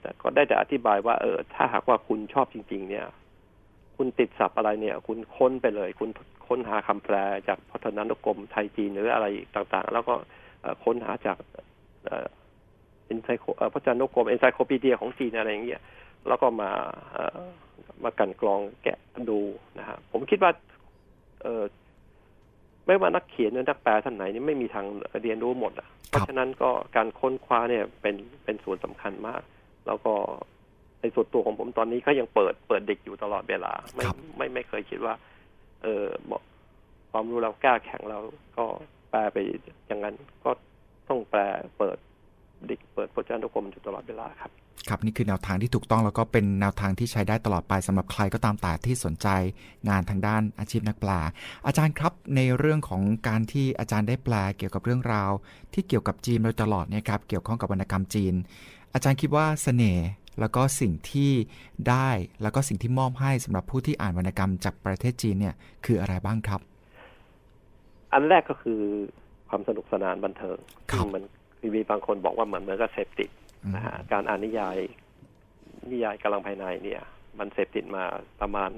[0.00, 3.06] แต่ก็ได้แต่อธิบายว่าเออถ้าหากว่าคุณชอบจริง ๆ เนี่ย
[3.98, 6.10] คุณติดศัพท์อะไรเนี่ย คุณค้นไปเลย คุณ
[6.46, 7.16] ค้นหาคำแปล
[7.48, 10.14] จากพัฒนานุกรมไทยจีนหรืออะไรต่างๆ แล้วก็
[10.84, 11.36] ค้นหาจาก
[13.06, 15.82] เอ็นไซโคพจนานุกรมเอ็นไซโคปีเดียของจีนอะไรอย่างเงี้ย
[16.28, 16.70] แล้วก็มา
[18.04, 18.98] มากันกรองแกะ
[19.30, 19.38] ดู
[19.78, 20.52] นะฮะผมคิดว่า
[21.42, 21.46] เอ
[22.86, 24.86] ไม่ว่านักเขียนหรือนักแปลท่านไหนนี่ไม่มีทาง
[25.22, 29.42] เรียนรู้หมดอะเพราะฉะนั้นก็การค้นคว้าเนี่ยเป็นเป็นส่วนสำคัญมาก
[29.86, 30.14] แล้วก็
[31.00, 34.04] ในส่วนตัวของผมตอนนี้ก็ยังเปิดเปิดเด็กอยู่ตลอดเวลา ไม่
[34.36, 35.14] ไม่ไม่เคยคิดว่า
[35.82, 36.42] เออบอก
[37.12, 38.18] ความรู้เรากล้าแข็งเรา
[38.56, 38.64] ก็
[39.10, 39.36] แปลไป
[39.86, 40.50] อย่างนั้นก็
[41.08, 41.40] ต้องแปล
[41.78, 41.98] เปิด
[42.66, 44.52] เด็กเปิดพจนานุกรมอยู่ตลอดเวลาครับ
[44.88, 49.28] ครับนี่คือแนวทางที่ถูกต้องแล้วก็เป็นแนวทางที่ใช้ได้ตลอดไปสำหรับใครก็ตามแต่ที่สนใจ
[49.88, 51.10] งานทางด้านอาชีพนักแปล
[51.66, 55.30] อาจารย์ครับในเรื่องของการที่อาจารย์ได้แปลเกี่ยวกับเรื่องราว
[55.74, 58.34] ที่เกี่ยวกับจีนโดยตลอดเนี่ยครับเกี่ยวข้องกับวรรณกรรมจีน
[58.94, 60.08] อาจารย์คิดว่าสเสน่ห์
[60.40, 61.32] แล้วก็สิ่งที่
[61.88, 62.10] ได้
[62.42, 65.54] แล้วก็สิ่งที่มอบให้สำหรับผู้ที่อ่านวรรณกรรมจากประเทศจีนเนี่ย
[65.86, 66.60] คืออะไรบ้างครับ
[68.12, 68.80] อันแรกก็คือ
[69.48, 70.58] ความสนุกสนานบันเทิง
[70.96, 71.22] ซึ่งมัน
[71.74, 73.30] มีบางคนบอกว่าเหมือนเหมือนกับเสพติด
[73.74, 74.76] นะฮะการอ่านนิยาย
[75.90, 77.02] นิยายกำลังภายในเนี่ย
[77.38, 78.04] มันเสพติดมา
[78.40, 78.70] ประมาณ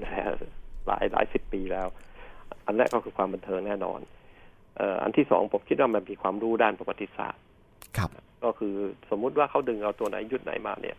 [0.87, 1.87] หลายหลายสิบปีแล้ว
[2.65, 3.99] อันแรกก็คือความบันเทิงแน่นอน
[4.77, 7.41] เอ่ออันที่สองผมคิดว่ามันมีความรู้ด้านประวัติศาสตร์
[7.97, 8.09] ครับ
[8.43, 8.75] ก็คือ
[9.09, 10.97] สมมุติว่าเขาดึงเอาตัวไหนยุดไหนมาเนี่ย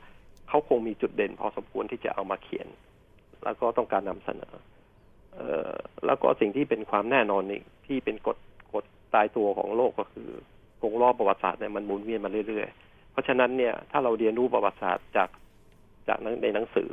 [0.49, 2.67] เขาคงมีจุดเด่นพอสมควรที่จะเอามาเขียน
[3.45, 4.55] แล้วก็ต้องการนำเสนอ
[5.35, 5.73] เออ
[6.07, 8.37] แล้วก็สิ่งที่เป็นความแน่นอนนี่ที่เป็นกฎ
[8.75, 10.29] กฎตายตัวของโลกก็คือ
[10.83, 15.29] วงรอบประวัติศาสตร์เนี่ยมันหมุนเวียนมาเรื่อยๆ เพราะฉะนั้นเนี่ยถ้าเราเรียนรู้ประวัติศาสตร์จาก
[16.09, 16.91] จากในหนังสือ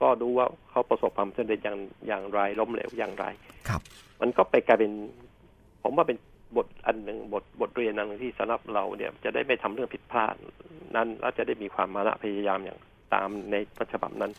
[0.00, 3.24] ก็ดูว่าเขาประสบความสำเร็จอย่างอย่างไรล้มเหลวอย่างไร
[3.68, 3.80] ครับ
[4.20, 4.92] มันก็ไปกลายเป็น
[5.82, 6.18] ผมว่าเป็น
[6.56, 10.34] บทอันหนึ่งบทบทเรียนอันหนึ่งที่สำหรับเราเนี่ยจะได้ไม่ทำเรื่องผิดพลาด
[10.96, 12.78] นั้นแล้วจะได้มีความมานะพยายามอย่าง
[13.14, 14.32] ตามในรัฉบับนั้น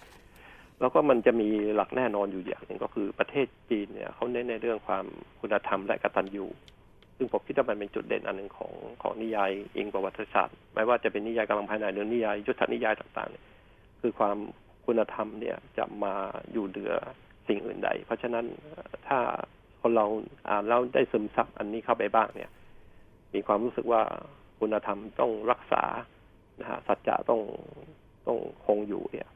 [0.80, 5.06] แล้วก็มันจะมีหลักแน่นอนอยู่อย่างหนึ่งก็คือประเทศจีนเนี่ยเขาเน้นในเรื่องความ
[5.40, 6.46] คุณธรรมและกตัญญู
[7.18, 14.38] ซึ่งผมคิดว่ามันเป็นจุดเด่นอันหนึ่งของของนิยายอิงประวัติศาสตร์ไม่ว่าจะเป็นนิยายกำลังภายในหรือนิยายยุทธนิยายต่างๆ คือความ
[14.86, 16.14] คุณธรรมเนี่ยจะมา
[16.52, 16.94] อยู่เหนือ
[17.48, 18.46] สิ่งอื่นใด เพราะฉะนั้น
[19.08, 19.20] ถ้า
[19.88, 20.08] คนเรา
[20.50, 22.52] อ่านแล้วได้ซึมซับอันนี้เข้าไปบ้างเนี่ย
[23.34, 24.02] มีความรู้สึกว่า
[24.60, 25.84] คุณธรรมต้องรักษา
[26.62, 27.42] นะฮะสัจจะต้อง
[28.28, 29.28] ต้องคงอยู่เนี่ย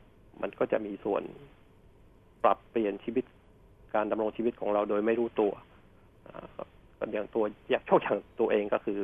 [0.41, 1.23] มันก็จะมีส่วน
[2.43, 3.25] ปรับเปลี่ยนชีวิต
[3.95, 5.53] การดำรงชีวิตของเราโดยไม่รู้ตัว
[7.13, 8.99] อย่างตัวอยากโชคอย่างตัวเองก็คือ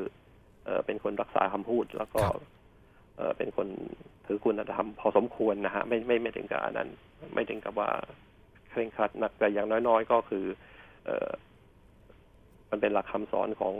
[0.65, 2.21] เออเป็นคนรักษาคำพูด แล้วก็
[3.17, 3.67] เออเป็นคน
[4.25, 6.89] ถือคุณธรรมพอสมควรนะฮะไม่ไม่ไม่ถึงกับอันนั้น
[7.33, 7.89] ไม่ถึงกับว่า
[8.69, 10.45] เคร่งครัดหนักแต่อย่างน้อยๆ ก็คือ
[11.05, 11.31] เออ
[12.69, 13.75] มันเป็นหลักคำสอนของ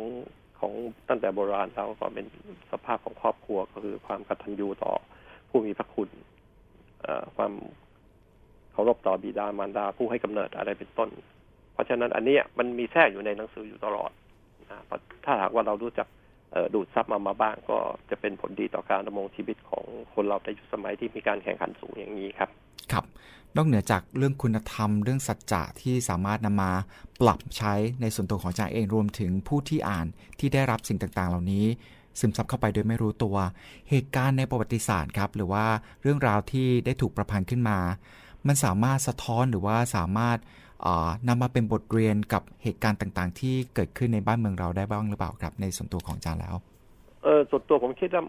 [0.60, 0.74] ของ
[1.10, 2.26] ตั้งแต่โบราณแล้วก็เป็น
[2.72, 4.94] สภาพของครอบครัวก็คือความกตัญญูต่อ
[5.50, 6.10] ผู้มีพระคุณ
[7.36, 7.54] ความ
[8.72, 11.10] เคารพต่อบิดามารดาผู้ให้กำเนิดอะไรเป็นต้น
[11.74, 14.12] เพราะฉะนั้นอันนี้มันมีแทรกอยู่ในหนังสืออยู่ตลอด
[14.70, 14.78] นะ
[15.26, 16.08] ถ้าหากว่าเรารู้จัก
[16.74, 17.78] ดูดซับมามาบ้างก็
[18.10, 22.50] จะเป็นผลดีต่อการดำรงชีวิตของคนเราในยุคสมัยที่มีการแข่งขันสูงอย่างนี้ครับ
[22.92, 23.06] ครับ
[23.56, 26.72] นอกเหนือจากเรื่องคุณธรรม เรื่องสัจจะที่สามารถนำมา
[27.22, 30.08] ปรับใช้ในส่วนตัวของอาจาเองรวมถึงผู้ที่อ่าน
[30.40, 31.66] ที่ได้รับสิ่งต่างๆ เหล่านี้
[32.20, 33.38] ซึมซับเข้าไปโดยไม่รู้ตัว
[33.90, 35.66] เหตุการณ์ในประวัติศาสตร์ครับ หรือว่า
[36.02, 37.80] เรื่องราวที่ได้ถูกประพันธ์ขึ้นมา
[38.48, 40.38] มันสามารถสะท้อนหรือว่าสามารถ
[41.28, 46.56] นำมาเป็นบทเรียนกับเหตุการณ์ต่างๆ ที่เกิดขึ้นในบ้านเมืองเราได้บ้างหรือเปล่าครับ ในส่วนตัวของอาจารย์แล้ว
[47.24, 48.24] เออส่วนตัวผมคิดว่า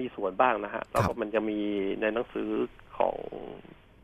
[0.00, 1.58] มีส่วนบ้างนะฮะแล้วมันจะมี
[2.00, 2.50] ในหนังสือ
[2.98, 3.16] ของ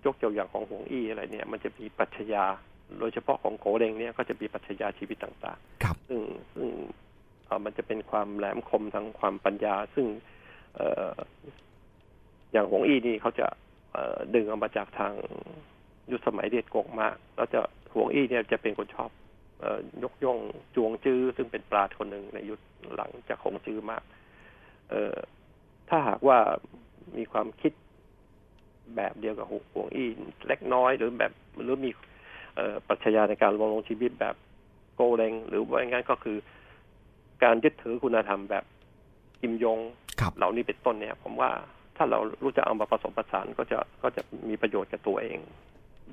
[0.05, 2.45] ยกตัวอย่างของหงอี้อะไรเนี่ย มันจะมีปัจญา
[2.99, 6.21] โดยเฉพาะของโขเรงเนี่ยก็จะมีปัจญาชีวิตต่างๆ ครับ ซึ่ง
[6.55, 6.69] ซึ่ง
[7.65, 10.07] มันจะเป็นความแหลมคมทางความปัญญา ซึ่ง
[10.77, 10.81] เอ
[12.53, 13.47] อย่างหงอี้นี่เขาจะ
[14.35, 15.13] ดึงเอามาจากทาง
[16.13, 17.61] ยุคสมัยเด็ดกงมากแล้วจะ
[17.95, 19.11] หวงอี้เนี่ยจะเป็นคนชอบ
[20.05, 20.39] ยกย่อง
[20.75, 22.61] จวงจื้อซึ่งเป็นปราชญ์คนหนึ่งในยุค
[22.97, 24.03] หลังจากคงจื้อมาก
[24.91, 25.15] เออ
[25.89, 26.39] ถ้าหากว่า
[27.19, 27.73] มีความคิด
[28.97, 30.09] แบบเดียวกับหวงอี้
[30.47, 31.33] เล็กน้อยหรือแบบ
[31.63, 31.91] หรือมี
[32.89, 34.35] ปรัชญาในการลงลงชีวิตแบบ
[34.95, 36.37] โกเรงหรือว่าอย่างนั้นก็คือ
[37.45, 38.65] การยึดถือคุณธรรมแบบ
[39.41, 39.79] กิมยง
[40.37, 41.51] เหล่านี้เป็นต้นเนี่ย ผมว่า
[41.97, 45.39] ถ้าเรารู้จะเอามาผสมผสานก็จะก็จะมีประโยชน์กับตัวเอง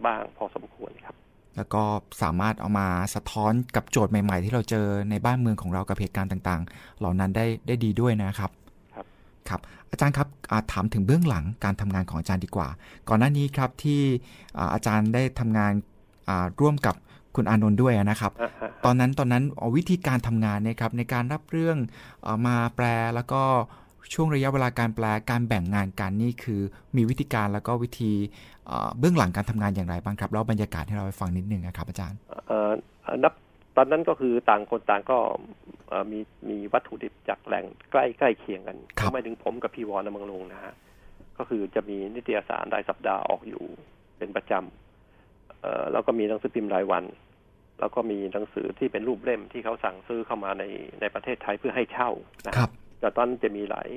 [0.06, 1.16] บ้างพอสมควรครับ
[1.58, 1.84] แล้วก็
[2.22, 8.52] สามารถเอามาสะท้อนกับโจทย์ใหม่ ๆ ที่เราเจอในบ้านเมืองของเรากับเหตุการณ์ต่าง ๆ เหล่านั้นได้ได้ดีด้วยนะครับ
[8.96, 9.06] ครับ
[9.50, 9.60] ครับ
[9.92, 10.28] อาจารย์ครับ
[10.72, 12.68] ถามถึงเบื้องหลังการทำงานของอาจารย์ดีกว่า
[13.10, 14.02] ก่อนหน้านี้ครับที่
[14.74, 15.72] อาจารย์ได้ทำงาน
[16.62, 16.96] ร่วมกับ
[17.36, 18.32] คุณอานนท์ด้วยนะครับ
[18.86, 19.44] ตอนนั้นตอนนั้น
[19.76, 21.78] วิธีการทำงานเนี่ยครับในการรับเรื่อง
[22.48, 22.86] มาแปล
[23.16, 23.44] แล้วก็
[24.14, 26.62] ช่วงระยะเวลาการแปลการแบ่งงานกันนี่คือ
[26.96, 28.12] มีวิธีการแล้วก็วิธี
[29.00, 32.20] เบื้องหลังการทำงานอย่างไรบ้างครับเล่าบรรยากาศให้เราไปฟังนิดนึงนะครับอาจารย์
[33.24, 33.34] นับ
[33.78, 35.18] ตอนนั้นก็คือต่างคนต่างก็
[36.12, 38.78] มีมีวัตถุดิบจากแหล่งใกล้ใกล้เคียงกัน
[39.12, 40.74] ไม่ถึงผมกับพี่วอนมังลงนะฮะ
[41.38, 43.64] ก็คือจะมีนิตยสารรายสัปดาห์ออกอยู่
[44.18, 47.04] เป็นประจำแล้วก็มีหนังสือพิมพ์รายวัน
[47.80, 50.64] แล้วก็มีหนังสือที่เป็นรูปเล่มที่เขาสั่งซื้อเข้ามาใน
[51.02, 52.10] ในประเทศไทยเพื่อให้เช่า
[52.48, 52.70] นะครับ
[53.00, 53.88] แต่ตอนจะมีหลาย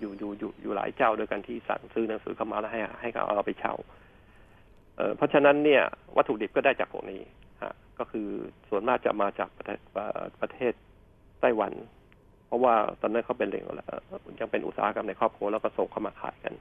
[0.00, 3.74] อยู่อยู่อยู่อยู่หลายเจ้าด้วยกันที่สั่งซื้อหนังสือเข้ามาแล้วให้ให้เขาเอาไปเช่า
[5.16, 5.82] เพราะฉะนั้นเนี่ย
[6.16, 7.20] วัตถุดิบก็ได้จากพวกนี้
[7.62, 8.28] ฮะก็คือ
[8.68, 9.78] ส่วนมากจะมาจากประเทศ
[10.40, 10.72] ประเทศ
[11.40, 11.72] ไต้หวัน
[12.46, 13.64] เพราะว่าตอนนั้นเขาเป็นเรื่อง
[14.40, 16.54] ยังเป็นอุตสาหกรรมในครอบครัวแล้วก็ส่งเข้ามาขายกัน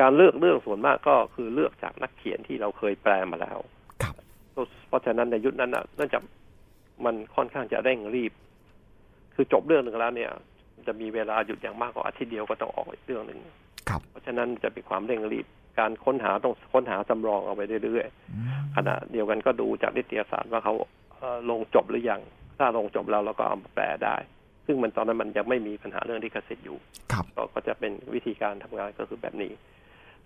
[0.00, 3.58] การเลือกเรื่องส่วนมากก็คือเลือกจากนักเขียนที่เราเคยแปลมาแล้ว
[4.88, 6.22] เพราะฉะนั้นในยุคนั้นเนื่องจาก
[7.04, 8.32] มันค่อนข้างจะเร่งรีบ
[9.36, 10.30] คือจบเรื่องหนึ่งแล้วเนี่ย
[10.86, 13.38] จะมีเวลาหยุดอย่างมากกว่าอาทิตย์เดียวก็ต้องออกอีกเรื่องหนึ่ง
[13.88, 15.46] ครับ เพราะฉะนั้นจะเป็นความเร่งรีบ
[15.78, 20.74] การค้นหาต้องค้นหาจำลองเอาไปเรื่อยๆขณะเดียวกันก็ดูจากนิตยสารว่าเขา
[21.50, 22.20] ลงจบหรือยัง
[22.58, 24.16] ถ้าลงจบแล้วเราก็เอามาแปลได้
[24.66, 26.78] ซึ่งมันตอนนั้นมันยังไม่มีปัญหาเรื่องที่กสิทธิ์อยู่
[27.54, 29.52] ก็จะเป็นวิธีการทำงานก็คือแบบนี้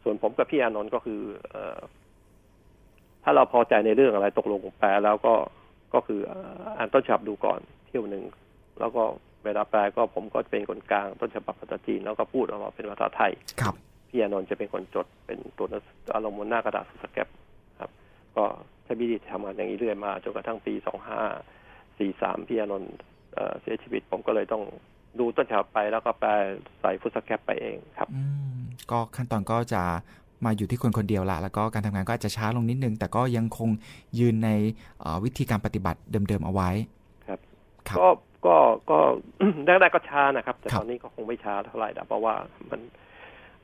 [0.03, 1.57] ส่วนผมกับพี่อานนท์ก็คือเอ
[3.25, 5.35] ถ้าเราพอใจในเรื่องอะไรตกลงแปลแล้วก็
[5.95, 6.21] ก็คือ
[6.79, 8.25] อ่านต้นฉบับดูก่อนเที่ยวหนึ่ง
[8.79, 9.03] แล้วก็
[9.45, 13.75] เวลาแปลก็ผมก็เป็นคนกลางต้นฉบับภาษาจีนแล้วก็พูดออกมาเป็นภาษาไทย ครับ
[14.09, 15.67] พี่อนนท์จะเป็นคนจดเป็นตัว
[16.15, 17.29] อารมณ์บนหน้ากระดาษสแกป
[17.81, 17.91] ครับ
[18.37, 18.45] ก็
[18.85, 21.21] ใช้วิธีทำงานอย่างนี้เรื่อยมาจนกระทั่งปีสองห้า
[21.99, 22.93] สี่สามพี่อนนท์
[23.61, 24.63] เสียชีวิตผมก็เลยต้อง
[25.19, 26.31] ดูต้นฉบับไปแล้วก็แปล
[26.81, 28.09] ใส่ฟุตสแกปไปเองครับ
[28.91, 29.83] ก็ขั้นตอนก็จะ
[30.45, 33.69] มาอยู่ที่คนคนเดียวละแล้วก็การทำงานก็อาจจะช้าลงนิดนึง แต่ก็ยังคง
[34.19, 34.51] ยืนใน
[35.25, 36.71] วิธีการปฏิบัติเดิมๆเอาไว้
[37.29, 37.39] ครับ
[37.99, 38.07] ก็
[38.47, 38.57] ก็
[38.91, 38.99] ก็
[39.67, 42.35] แรกๆก็ช้านะครับ แต่ตอนนี้ก็คงไม่ช้าเท่าไหร่นะเพราะว่า
[42.71, 42.81] มัน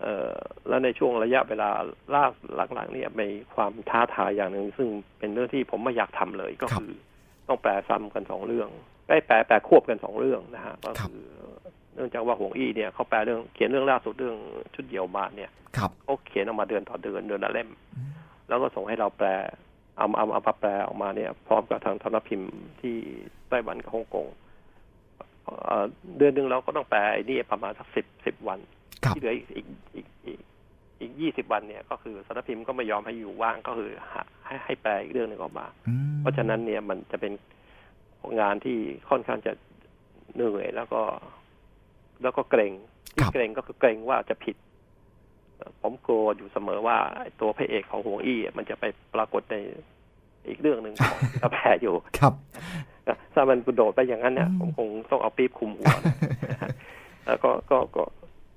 [0.01, 0.35] เอ่อ
[0.69, 1.71] แล้วในช่วงระยะเวลา
[2.15, 2.25] ล่า
[2.75, 6.91] หลังๆเนี่ยมีความท้าทายอย่างหนึ่งซึ่งเป็นเรื่องที่ผมไม่อยากทำเลยก็คือ
[7.49, 8.69] ต้องแปลซ้ำกันสองเรื่อง
[9.09, 11.21] ได้แปลแปลควบกันสองเรื่องนะฮะก็คือ
[11.95, 14.37] เนื่องจากว่าหวงอี้เนี่ยเขาแปลเรื่องเขียนเรื่องล่าสุดเรื่อง
[14.75, 15.51] ชุดเดี่ยวมาเนี่ย
[16.03, 17.69] เขาเขียนออกมาเดือนต่อเดือนเดือนละเล่ม
[18.49, 19.29] แล้วก็ส่งให้เราแปล
[19.97, 22.51] เอาเอาเอาแปลออกมาเนี่ย พร้อมกับทางธนพิมพ์
[22.81, 22.97] ที่
[23.49, 24.27] ไต้หวันกับฮ่องกง
[26.19, 28.59] เดือนหนึ่งเราก็ต้องแปลไอ้นี่ประมาณสักสิบสิบวัน
[29.15, 30.39] ที่เหลืออีกอีกอีกอีก
[31.01, 33.91] อีกยี่สิบวันเนี่ย ก็คือสารพิมพ์ก็ไม่ยอมให้อยู่ว่างก็คือ
[34.47, 35.67] ให้ให้แปลอีกเรื่องหนึ่งออกมา
[36.21, 37.33] เพราะฉะนั้นเนี่ยมันจะเป็น
[38.41, 38.79] งานที่
[39.11, 39.53] ค่อนข้างจะ
[40.35, 41.03] เหนื่อยแล้วก็
[42.23, 42.73] แล้วก็เกรง
[43.15, 44.57] ที่เกรงก็คือเกรงว่าจะผิด
[45.81, 46.97] ผมกลัวอยู่เสมอว่า
[47.41, 48.85] ตัวพระเอกของหวงอี้มันจะไป
[49.15, 49.57] ปรากฏใน
[50.49, 52.35] อีกเรื่องหนึ่งของกาแฟอยู่ครับ
[53.35, 55.91] ถ้ามันกระโดดไปอย่างนั้นเนี่ยผมคงต้องเอาปี๊บคุมหัว
[57.27, 58.05] แล้วก็ก็ก็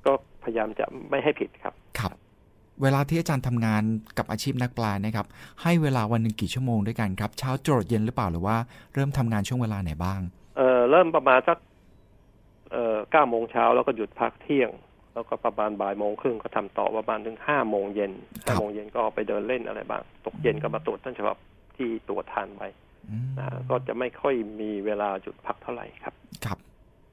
[0.06, 2.16] ก็พยายามจะไม่ให้ผิดครับ ครับ
[2.82, 3.84] เวลาที่อาจารย์ทำงาน
[4.18, 5.28] กับอาชีพนักแปลนะครับ
[5.62, 8.58] ให้เวลาวันหนึ่งกี่ชั่วโมงด้วยกันครับ เช้าจรดเย็นหรือเปล่าหรือว่า
[8.94, 10.22] เริ่มทำงานช่วงเวลาไหนบ้าง
[10.58, 11.58] เออเริ่มประมาณสัก
[12.72, 14.70] เอ่อเก้าโมงเช้าแล้วก็หยุดพักเที่ยง
[15.14, 18.12] แล้วก็ประมาณบ่ายโมงครึ่งก็ทำต่อประมาณถึงห้าโมงเย็น
[18.48, 21.38] ครัห้าบโมงเย็นก็ไปเดินเล่นอะไรบ้าง ตกเย็นก็มาตรวจต้นฉบับ
[21.78, 22.89] ที่ตรวจทานไว้อืมนะ
[23.70, 26.14] ก็จะไม่ค่อยมีเวลาหยุดพักเท่าไหร่ครับ
[26.46, 26.58] ครับ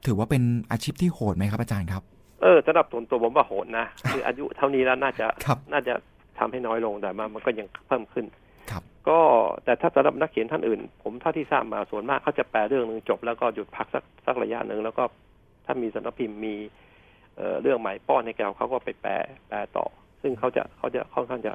[0.07, 2.03] ถือว่าเป็นอาชีพที่โหดไหมครับอาจารย์ครับ
[2.43, 5.95] เออสำหรับส่วนตัวผมว่าโหดนะคืออายุเท่านี้แล้วน่าจะครับน่าจะ
[6.39, 8.27] ทำให้น้อยลงแต่ว่ามันก็ยังเพิ่มขึ้น
[8.71, 9.19] ครับ ก็
[9.65, 15.05] แต่ถ้าสำหรับนักเขียนท่านอื่น ผมเท่าที่ทราบมาส่วนมากเขาจะแปลเรื่องหนึ่งจบแล้วก็หยุดพักสักสักระยะหนึ่งแล้วก็
[15.67, 16.55] ถ้ามีสำนักพิมพ์มี
[17.37, 19.13] เอ่อเรื่องใหม่ป้อนให้แกเขาก็ไปแปล
[19.49, 19.87] แปลต่อ
[20.23, 21.53] ซึ่งเขาจะเขาจะค่อนข้างจะ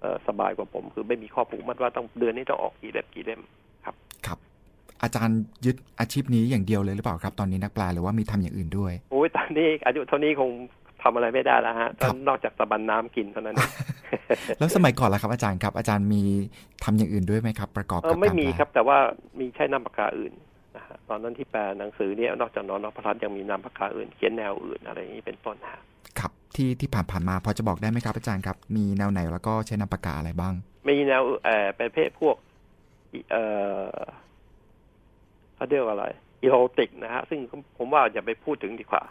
[0.00, 3.40] เอ่อสบายกว่าผม คือไม่มีข้อผูกมัดว่าต้องเดือนนี้ต้องออกกี่เล่มกี่เล่ม
[4.26, 4.38] ครับ
[5.02, 10.50] อาจารย์ยึดอาชีพนี้อย่างเดียวเลยหรือเปล่าครับ ตอนนี้นักแปลหรือว่ามีทำอย่างอื่นด้วยโอ้ยตอนนี้อายุเท่านี้คง
[11.02, 13.70] ทำอะไรไม่ได้แล้วฮะครับนอกจากตะบันน้ำกินเท่านั้นเอง
[14.58, 16.22] แล้วสมัยก่อนล่ะครับ อาจารย์ครับ อาจารย์มี
[16.84, 18.98] ทำอย่างอื่นด้วยไหมครับ ประกอบเอกัอบไม่การมีแปลครับ แต่ว่า
[19.38, 20.32] มีใช้นามปากกาอื่น
[20.76, 25.80] นะฮะตอนนั้นที่แปลหนังสือเนี่ยนอกจากนอนนพรัตน์ยังมีนามปากกาอื่นเขียนแนวอื่นอะไรอย่างนี้เป็นต้นฮะ
[26.18, 30.54] ครับที่ที่ผ่านผ่านๆมาพอจะบอกได้ไหมครับอาจารย์ครับ มีแนวไหนแล้วก็ใช้นามปากกาอะไรบ้าง
[30.88, 32.36] มีแนวเอ่อเป็นเพศพวก
[33.30, 33.44] เอ่
[33.88, 33.98] อ
[35.54, 36.06] เขาเรียกว่าอะไร
[36.42, 37.40] อีโรติกนะฮะ ซึ่ง
[37.78, 39.02] ผมว่าอย่าไปพูดถึงดีกว่า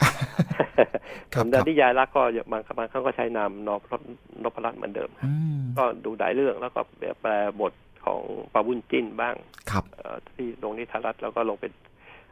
[1.34, 6.82] ครับผมแต่นิยายรักก็บางบางครั้งก็ใช้นามนพรัตน์นพรัตน์เหมือนเดิมอืมก็ดูหลายเรื่องแล้วก็
[7.22, 7.32] แปล
[7.62, 7.74] บท
[8.06, 8.22] ของ
[8.54, 9.36] ปาบุญจิ้นบ้าง
[9.72, 11.72] ครับเอ่อที่ลงนิทานรัฐแล้วก็ลงเป็น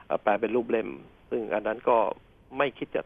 [0.06, 0.90] เอ่อแปลเป็นรูปเล่ม
[1.30, 1.98] ซึ่งอันนั้นก็
[2.58, 3.02] ไม่คิดจะ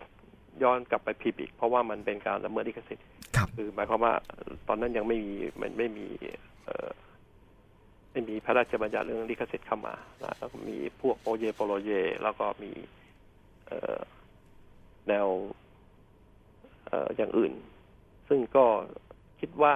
[0.63, 3.05] ย้อนกลับไปพิมพ์อีก เพราะว่ามันเป็นการละเมิดลิขสิทธิ์
[3.35, 4.13] ครับคือหมายความว่า
[4.67, 6.07] ตอนนั้นยังไม่มีมันไม่มี
[6.65, 6.89] เอ่อ
[8.15, 9.93] ไม่มีพระราชบัญญัติเรื่องลิขสิทธิ์เข้ามา
[10.23, 11.91] นะแล้วก็มีพวกโอเยโปโลเย
[12.23, 12.71] แล้วก็มี
[13.67, 13.99] เอ่อ
[15.07, 15.27] แนว
[16.87, 17.53] เอ่ออย่างอื่น
[18.27, 18.65] ซึ่งก็
[19.39, 19.73] คิดว่า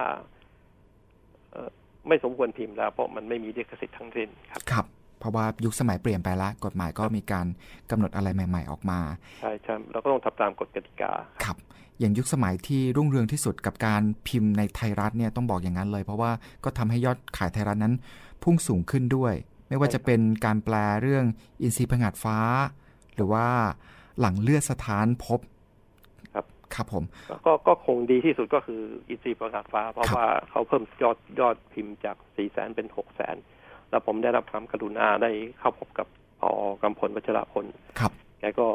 [1.50, 1.70] เอ่อ
[2.08, 4.86] ไม่สมควรพิมพ์แล้ว เพราะมันไม่มีลิขสิทธิ์ทั้งสิ้นครับครับ
[5.18, 7.46] เพราะว่ายุคสมัยเปลี่ยนไปละกฎหมายก็มีการ
[7.90, 8.98] กำหนดอะไรใหม่ ๆ ออกมา
[9.40, 11.12] ใช่ใช่เราก็ต้องทำตามกฎกติกา
[11.44, 11.58] ครับ
[12.00, 16.30] อย่างยุคสมัยที่รุ่งเรืองที่สุดกับการพิมพ์ในไทยรัฐเนี่ยต้องบอกอย่างนั้นเลย เพราะว่า
[16.64, 17.94] ก็ทำให้ยอดขายไทยรัฐนั้น
[18.42, 19.34] พุ่งสูงขึ้นด้วย
[19.68, 21.24] ไม่ว่าจะเป็นการแปลเรื่อง
[21.62, 22.38] อินทรีย์ผงาดฟ้า
[23.14, 23.46] หรือว่า
[24.20, 25.40] หลังเลือดสถานพบ
[26.34, 27.04] ครับครับผม
[27.46, 33.36] ก็ก็คงดีที่สุดก็คืออินทรีย์ประกาศฟ้า เพราะครับว่าเขาเพิ่มยอดยอดพิมพ์จากสี่แสนเป็นหกแสน
[33.90, 36.06] แล้วผมได้รับความกรุณาได้เข้าพบกับ
[36.40, 36.50] พอ
[36.82, 37.64] กำพลวัชรพล
[38.00, 38.68] ครับแกก็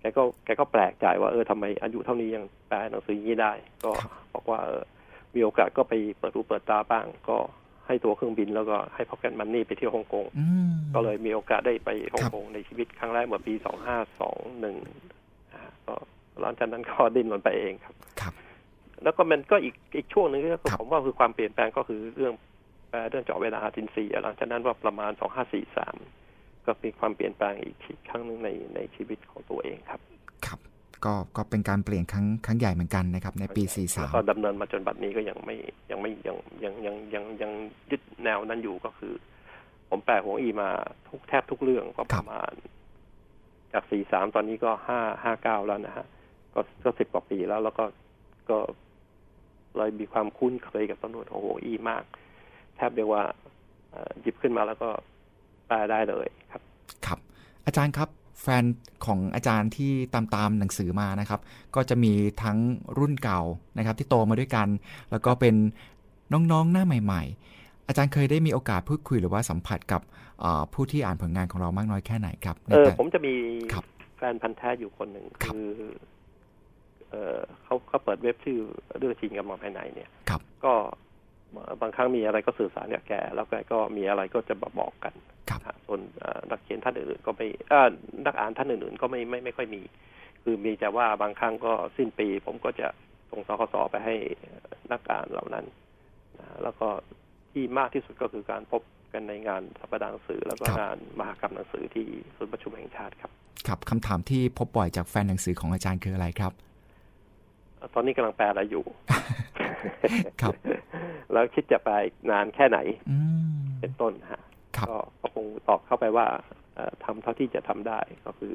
[0.00, 3.52] แกก็แกก็แปลกใจว่าเออทำไมอายุเท่านี้ยังแปลหนังสืออย่างนี้ได้
[3.84, 4.82] ก็ครับบอกว่าเออ
[5.34, 7.38] มีโอกาสก็ไปเปิดรูเปิดตาบ้าง ก็
[7.86, 14.76] ให้ตัวเครื่องบินแล้วก็ให้พ็อกเก็ตมันนี่ไปเที่ยวฮ่องกงอืมก็เลยมีโอกาสได้ไปฮ่องครับกงในชีวิตครั้งแรกเมื่อปีสองห้าสองหนึ่ง
[15.86, 15.94] ก็
[16.40, 18.32] หลังจากนั้นก็ดิ้นรนไปเองครับครับ
[19.02, 22.32] แล้วก็มันก็อีกอีกช่วงหนึ่งก็คือครับผมว่าคือความเปลี่ยนแปลงก็คือเรื่อง
[22.90, 25.96] แปลเรื่องเจาะเวลาจินซีย์หลังจากนั้นว่าประมาณสองห้าสี่สาม
[26.66, 30.00] ก็มีความเปลี่ยนแปลงอีกทีครั้งหนึ่งในในชีวิตของตัวเองครับ
[30.46, 30.58] ครับ
[31.04, 33.62] ก็ก็เป็นการเปลี่ยนครั้งครั้งใหญ่เหมือนกันนะครับ ในปี
[33.96, 35.56] แล้วก็ดำเนินมาจนบัดนี้ก็ยังไม่
[35.90, 37.52] ยังไม่ยังยังยังยังยัง
[37.90, 39.14] ยึดแนวนั้นอยู่ก็คือ
[39.88, 40.68] ผมแปลของอีมา
[41.08, 42.52] ทุกแทบทุกเรื่องก็ประมาณ
[43.72, 46.06] จากสี่สามตอนนี้ก็ห้าห้าเก้าแล้วนะฮะ
[46.54, 47.84] ก็ก็สิบกว่าปีแล้ว แล้วก็
[48.50, 48.58] ก็
[49.76, 52.04] เลยมีความคุ้นเคยกับตำรวจของหัวอีมาก
[52.76, 53.22] แทบเรียกว่า
[53.90, 54.88] เอ่อหยิบขึ้นมาแล้วก็
[55.66, 57.18] แปลได้เลยครับ43ครับ
[57.66, 58.08] อาจารย์ครับ
[58.42, 58.64] แฟน
[59.06, 61.40] ของอาจารย์ที่ตามตามหนังสือมานะครับ
[61.74, 62.12] ก็จะมี
[62.42, 62.58] ทั้ง
[62.98, 63.40] รุ่นเก่า
[63.78, 64.68] นะครับ ที่โตมาด้วยกัน
[65.10, 65.54] แล้วก็เป็น
[66.32, 67.22] น้องๆหน้าใหม่
[67.54, 70.02] ๆ อาจารย์เคยได้มีโอกาสพูดคุยหรือว่าสัมผัสกับ
[70.40, 73.34] เอ่อผู้ที่อ่านผลงานของเรามากน้อยแค่ไหนครับในเออแต่ผมจะมี
[73.72, 73.84] ครับ
[74.16, 75.70] แฟนพันธ์แท้อยู่คนหนึ่งครับคือ
[77.10, 78.58] เออเขาเขาเปิดเว็บชื่อ
[78.98, 80.74] เรื่องจริงกับมองภายในเนี่ยครับก็
[81.82, 85.14] บางครั้งมีอะไรก็สื่อสารกับแก แล้วแกก็มีอะไรก็จะบอกกัน
[85.50, 87.88] ครับนะส่วนเอ่อนักเขียนท่านอื่นๆก็ไม่เอ่อ
[88.26, 89.82] นักอ่านท่านอื่นๆ ก็ไม่ไม่ไม่ค่อยมี
[90.42, 92.88] คือมีแต่ว่าบางครั้งก็สิ้นปี ผมก็จะ
[93.30, 94.14] ส่งสคสไปให้
[94.92, 95.64] นักอ่านเหล่านั้น
[96.40, 96.88] นะแล้วก็
[97.50, 98.82] ที่มากที่สุดก็คือการพบ
[99.12, 103.30] กันในงานสัปดาห์หนังสือ แล้วก็ครับงานมหากรรมหนังสือที่ศูนย์ประชุมแห่งชาติครับ
[103.66, 106.52] ครับคำถามที่พบบ่อยจากแฟนหนังสือของอาจารย์คืออะไรครับ
[107.94, 108.84] ตอนนี้กำลังแปลอะไรอยู่
[110.42, 110.54] ครับ
[111.32, 111.90] แล้วคิดจะไป
[112.30, 112.78] นานแค่ไหน
[113.10, 113.16] อื
[113.54, 114.42] มเป็นต้นนะฮะ
[114.76, 116.26] ครับก็ก็คงตอบเข้าไปว่า
[116.74, 118.54] เอ่อทำเท่าที่จะทำได้ก็คือ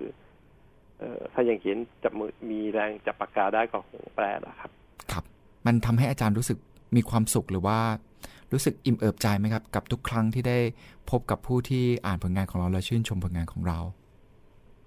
[1.00, 4.72] เออถ้ายังเขียนจับมือมีแรงจับปากกาได้ก็คงแปลแล้วครับ
[5.12, 5.24] ครับ
[5.66, 6.58] มันทำให้อาจารย์รู้สึก
[6.96, 7.80] มีความสุขหรือว่า
[8.54, 10.58] รู้สึกอิ่มเอิบใจไหมครับ กับทุกครั้งที่ได้
[11.10, 13.80] พบกับผู้ที่อ่านผลงานของเราและชื่นชมผลงานของเรา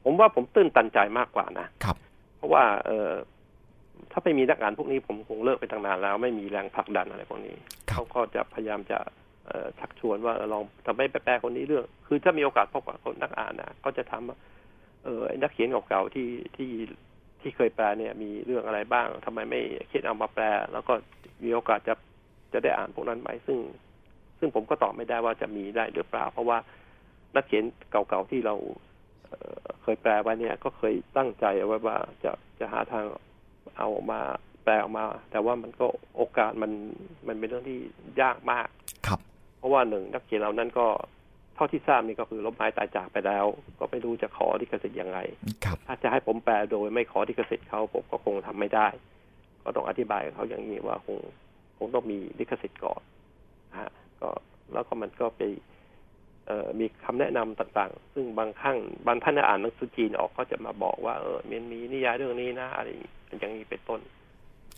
[0.04, 1.96] ผมว่าผมตื่นตันใจมากกว่านะครับ
[2.36, 3.08] เพราะว่าเออ
[4.10, 7.56] ถ้าไม่มีนักอ่านพวกนี้ผมคงเลิกไปตั้งนานแล้ว ไม่มีแรงผลักดันอะไรพวกนี้
[7.90, 8.98] ครับเขาก็จะพยายามจะ
[9.46, 14.36] เอ่อชักชวนว่าเออลองทำให้แปลคนนี้เรื่อง คือถ้ามีโอกาสพบกับคนนักอ่านนะก็จะถามว่า
[15.04, 16.70] เออไอ้นักเขียนเก่าๆที่ที่
[17.40, 19.60] ที่เคยแปลเนี่ย มีเรื่องอะไรบ้างทำไมไม่
[19.92, 20.94] คิดเอามาแปล แล้วก็
[21.44, 21.94] มีโอกาสจะ
[22.52, 23.58] จะได้อ่านพวกนั้นไหมซึ่ง
[24.38, 26.58] ซึ่งผมก็ตอบไม่ได้ว่าจะมีได้หรือเปล่า เพราะว่า
[27.34, 28.54] นักเขียนเก่าๆที่เรา
[29.26, 33.04] เอ่อเคยแปลไว้เนี่ย ก็เคยตั้งใจเอาไว้ว่าจะจะหาทาง
[33.76, 34.20] เอาออกมา
[34.64, 35.86] แปลออกมา แต่ว่ามันก็
[36.16, 36.72] โอกาสมัน
[37.26, 37.78] มันเป็นเรื่องที่
[38.20, 38.68] ยากมาก
[39.06, 39.20] ครับ
[39.58, 40.86] เพราะว่าหนึ่งนักเขียนเหล่านั้นก็
[41.54, 43.44] เท่าที่ทราบนี่ก็คือล้มหายตายจากไปแล้ว
[43.78, 45.18] ก็ไม่รู้จะขอลิขสิทธิ์ยังไง
[45.64, 48.88] ครับถ้าจะให้ผมแปลโดยไม่ขอลิขสิทธิ์เขาผมก็คงทำไม่ได้
[49.64, 51.18] ก็ต้องอธิบายกับเขาอย่างนี้ว่าคง
[51.78, 53.02] คงต้องมีลิขสิทธิ์ก่อน
[53.70, 53.90] นะฮะ
[54.20, 54.30] ก็
[54.72, 55.71] แล้วก็มันก็ไปเอ่อ
[56.80, 62.88] มีคำแนะนำต่างๆ ซึ่งบางครั้งบางท่านอ่านหนังสือจีนออกก็จะมาบอกว่าเออมันมีนิยายเรื่องนี้นะอะไร
[63.28, 64.00] อย่างนี้เป็นต้น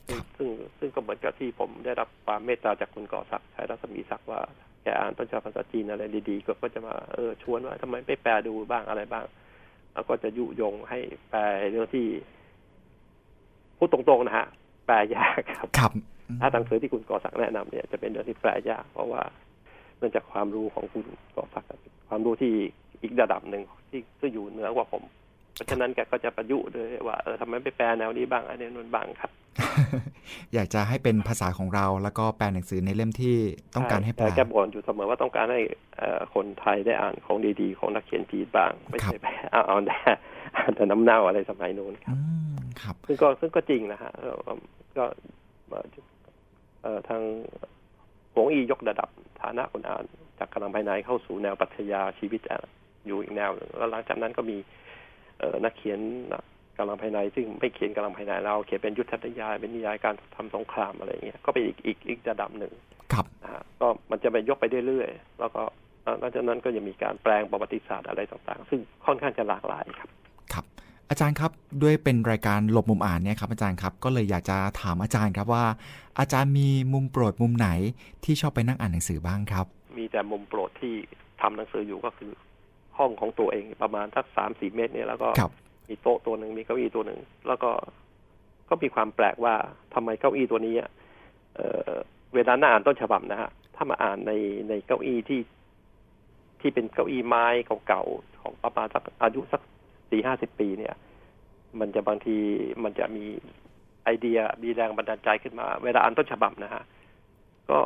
[0.07, 0.49] ซึ่งซึ่ง
[0.79, 4.41] ซึ่งก็เหมือนกับที่ผมได้รับความเมตตาจากคุณก่อศักดิ์ชัยรัศมีศักดิ์ว่า
[4.83, 9.25] แกอ่านต้นฉบับภาษาจีนอะไรดีๆ ก็ก็จะมาเออชวนว่าทำไมไม่แปลดูบ้างอะไรบ้าง
[9.95, 10.99] แล้วก็จะยุยงให้
[11.31, 11.41] แปล
[11.71, 12.07] เรื่องที่
[13.79, 14.47] พูดตรงๆนะฮะ
[14.87, 15.93] แปลยากครับครับ
[16.41, 19.23] ถ้าหนังสือที่คุณก่อศักดิ์แนะนำเนี่ยจะเป็นเรื่องที่แปลยากเพราะว่า
[19.54, 21.05] เนื่องจากความรู้ของคุณ
[21.37, 21.71] ก่อศักดิ์
[22.09, 22.53] ความรู้ที่
[23.03, 25.03] อีกระดับหนึ่งที่ที่อยู่เหนือกว่าผม
[25.55, 29.31] เพราะฉะนั้นแกก็จะประยุกต์ด้วยว่าเออทำไมไม่แปลแนวนี้บ้างอันนี้นู่นบ้างครับ
[30.55, 33.37] อยากจะให้เป็นภาษาของเราแล้วก็แปลหนังสือในเล่มที่
[33.75, 35.61] ต้องการให้แปลแต่แกบ่นอยู่เสมอว่าต้องการให้
[35.97, 39.97] เอ่อคนไทยได้อ่านของดีๆ ของนักเขียนจีนบ้างไม่ใช่ไปเอาเอาแต่
[40.57, 42.21] อ่านแต่น้ำเน่าอะไรสมัยนู้นครับอื
[42.55, 44.37] มครับซึ่งก็ซึ่งก็จริงนะฮะเอ่อ
[44.99, 45.05] ก็
[45.69, 45.85] เอ่อ
[46.83, 47.23] เอ่อทาง
[48.35, 49.09] หวงอียกระดับ
[49.43, 50.05] ฐานะคนอ่าน
[50.39, 52.61] จากกำลังภายในเข้าสู่แนวปรัชญาชีวิตอะ
[53.07, 54.57] อยู่อีกแนวหนึ่งแล้วหลังจากนั้นก็มี
[55.39, 56.01] เอ่อนักเขียน
[56.79, 62.73] กำลังภายใน ซึ่งไม่เขียนกำลังภายในเราเขียนเป็นยุทธนิยายเป็นนิยายการทำสงครามอะไรอย่างเงี้ยก็เป็นอีกอีกอีกระดับหนึ่ง
[63.13, 65.63] ครับนะฮะก็มันจะไปยกไปเรื่อยๆแล้วก็
[66.03, 70.24] เอ่อหลังจากนั้นก็จะมีการแปลงประวัติศาสตร์อะไรต่างๆ ซึ่งค่อนข้างจะหลากหลายครับครับ
[71.11, 71.51] อาจารย์ครับ
[71.83, 75.65] ด้วยเป็นรายการหลบมุมอ่านเนี่ยครับอาจารย์ครับก็เลยอยากจะถามอาจารย์ครับว่า
[76.19, 77.69] อาจารย์มีมุมโปรดมุมไหน
[78.25, 79.67] ที่ชอบไปนั่งอ่านหนังสือบ้างครับ
[79.99, 80.95] มีแต่มุมโปรดที่
[81.41, 82.33] ทำหนังสืออยู่ก็คือ
[82.99, 85.53] ห้องของตัวเองประมาณสักสามสี่เมตรเนี่ยแล้วก็ครับ
[85.89, 87.71] มีโต๊ะตัวหนึ่งมีเก้าอี้ตัวหนึ่งแล้วก็
[88.69, 89.55] ก็มีความแปลกว่า
[89.95, 90.91] ทำไมเก้าอี้ตัวนี้อะ
[91.55, 91.91] เอ่อ
[92.35, 94.33] เวลาน่าอ่านต้นฉบับนะฮะถ้ามาอ่านใน
[94.69, 95.41] ในเก้าอี้ที่
[96.61, 97.47] ที่เป็นเก้าอี้ไม้
[97.89, 99.63] เก่าๆของประมาณสักอายุสัก
[100.15, 100.95] สี่ห้าสิบปีเนี่ย
[101.81, 102.37] มันจะบางที
[102.85, 103.25] มันจะมี
[104.05, 106.83] ไอเดียมีแรงบันดาลใจขึ้นมา เวลาอ่านต้นฉบับนะฮะ
[107.71, 107.79] ก็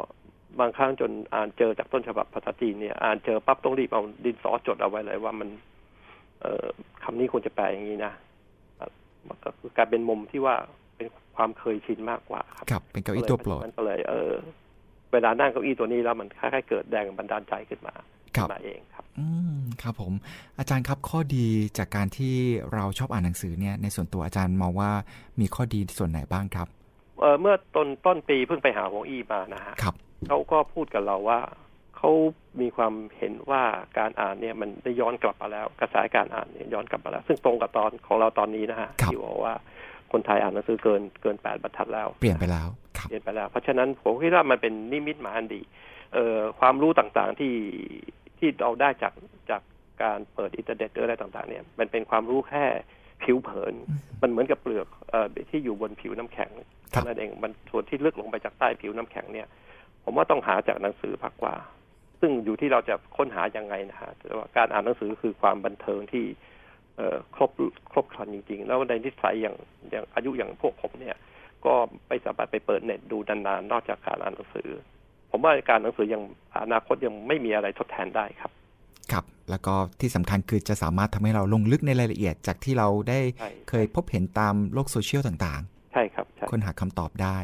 [0.61, 5.49] บางครั้งจนอ่านเจอจากต้นฉบับภาษาจีนเนี่ย อ่านเจอปั๊บต้องรีบเอาดินสอจดเอาไว้เลยว่ามัน
[6.41, 6.67] เอ่อ
[7.03, 8.13] คำนี้ควรจะแปลอย่างนี้นะ
[9.29, 10.55] มันก็คือกลายเป็นมุมที่ว่า
[10.97, 11.07] เป็น
[11.37, 14.33] ความเคยชินมากกว่าครับครับ เป็นเก้าอี้ตัวโปรดมันก็เลย เออ
[15.13, 18.18] เวลานั่งเก้าอี้ตัวนี้แล้วมันคล้ายๆเกิดแรงบันดาลใจขึ้นมาครับขึ้น
[18.53, 19.27] มาเองครับ อื
[19.57, 20.13] มครับผม
[20.59, 21.47] อาจารย์ครับข้อดี
[21.79, 22.35] จากการที่
[22.75, 24.91] เราชอบอ่านหนังสือเนี่ยในส่วนตัวอาจารย์มองว่า
[25.41, 26.69] มีข้อดีส่วนไหนบ้างครับ
[27.21, 29.95] เออเมื่อต้นต้นปีเพิ่งไปหาหวงอี้มานะฮะครับ
[30.29, 31.41] เขาก็พูดกับเราว่า
[31.97, 32.11] เขา
[32.61, 33.63] มีความเห็นว่า
[33.99, 39.55] การอ่านเนี่ยมันได้ย้อนกลับมาแล้ว กระแสการอ่านเนี่ยย้อนกลับมาแล้ว ซึ่งตรงกับตอนของเราตอนนี้นะฮะครับที่บอกว่า
[40.13, 42.69] คนไทยอ่านหนังสือเกินเกินแปดบรรทัดแล้ว เปลี่ยนไปแล้ว
[42.99, 45.63] ครับเปลี่ยนไปแล้ว เพราะฉะนั้นผมคิดว่ามันเป็นนิมิตหมายอันดี
[46.15, 47.53] เอ่อความรู้ต่างๆที่
[48.39, 49.13] ที่เราได้จาก
[49.51, 49.63] จาก
[50.03, 52.65] การเปิดอินเทอร์เน็ตหรืออะไรต่างๆเนี่ยมันเป็นความรู้แค่
[53.23, 56.51] ผิวเผินอืมมันเหมือนกับเปลือกเอ่อที่อยู่บนผิวน้ำแข็ง
[56.93, 59.49] ครัเท่าบนั้นเองมันส่วนที่ลึกลงไปจากใต้ผิวน้ำแข็งเนี่ย
[60.05, 61.55] ผมว่าต้องหาจากหนังสือมากกว่า
[62.21, 66.25] ซึ่งอยู่ที่เราจะค้นหายังไงนะฮะแต่ว่าการอ่านหนังสือคือความบันเทิงที่
[66.97, 67.51] เอ่อครบ
[67.93, 69.57] ครบครันจริง ๆ แล้วในนิสัยอย่าง
[69.91, 71.17] อย่างอายุอย่างพวกผมเนี่ย
[71.67, 71.75] ก็
[72.09, 74.69] ไม่สามารถไปเปิดเน็ตดูนานๆนอกจากการอ่านหนังสือ
[75.31, 76.23] ผมว่าการหนังสือยัง
[76.63, 78.51] อนาคตยังไม่มีอะไรทดแทนได้ครับ
[79.13, 85.63] ครับ แล้วก็ที่สำคัญคือจะสามารถทำให้เราลงลึกในรายละเอียดจากที่เราได้ใช่เคยพบเห็นตามโลกโซเชียลต่าง
[85.93, 87.39] ใช่ครับใช่ๆค้นหาคำตอบได้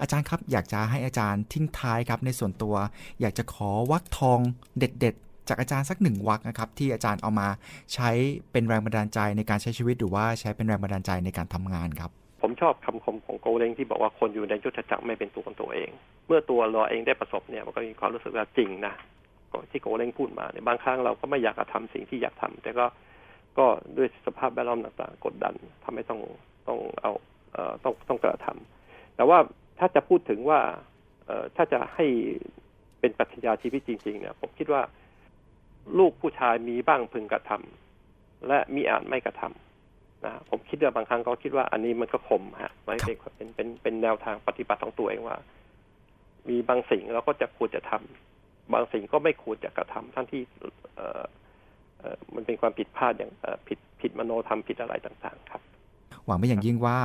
[0.00, 2.74] อาจารย์ครับอยากจะให้อาจารย์ทิ้งท้ายครับในส่วนตัว
[3.20, 4.38] อยากจะขอวักทอง
[4.78, 7.48] เด็ดๆจากอาจารย์สักหนึ่งวักนะครับ ที่อาจารย์เอามา
[7.94, 8.10] ใช้
[8.52, 12.10] เป็นแรงบันดาลใจในการใช้ชีวิตหรือว่าใช้เป็นแรงบันดาลใจในการทำงานครับ
[12.40, 15.90] ผมชอบคำคมของโกเลงที่บอกว่าคนอยู่ในยุทธจักรไม่เป็นตัวของตัวเอง
[16.26, 18.94] เมื่อตัวเราเองได้ประสบเนี่ยมันก็มีความรู้สึกว่าจริงนะ
[19.70, 22.86] ที่โกเลงพูดมาเนี่ยบางครั้งเราก็ไม่อยากจะทำสิ่งที่อยากทำแต่ก็
[23.58, 23.66] ก็
[23.96, 26.20] ด้วยสภาพแวดล้อมต่างๆ กดดันทำให้ต้อง
[26.68, 27.12] ต้องเอา
[27.52, 29.38] เอ่อต้องต้องกระทำแต่ว่า
[29.78, 30.60] ถ้าจะพูดถึงว่า
[31.26, 32.06] เอ่อถ้าจะให้
[33.00, 34.82] เป็นปรัชญาชีวิตจริงๆเนี่ยผมคิดว่า
[35.98, 39.67] ลูกผู้ชายมีบ้างพึงกระทำและมีอาจไม่กระทำ
[40.24, 45.36] นะผมคิดว่าบางครั้งก็คิดว่าอันนี้มันก็คมฮะไม่เป็นเป็นเป็นเป็นแนวทางปฏิบัติของตัวเองว่า
[46.48, 50.42] มีบางสิ่งเราก็จะควรจะทำบางสิ่งก็ไม่ควรจะกระทำทั้งที่
[50.96, 51.22] เอ่อ
[51.98, 55.62] เอ่อมันเป็นความผิดพลาดอย่างเอ่อผิดผิดมโนธรรมผิดอะไรต่าง ๆ ครับ
[56.26, 56.98] หวังเป็นอย่างยิ่งว่า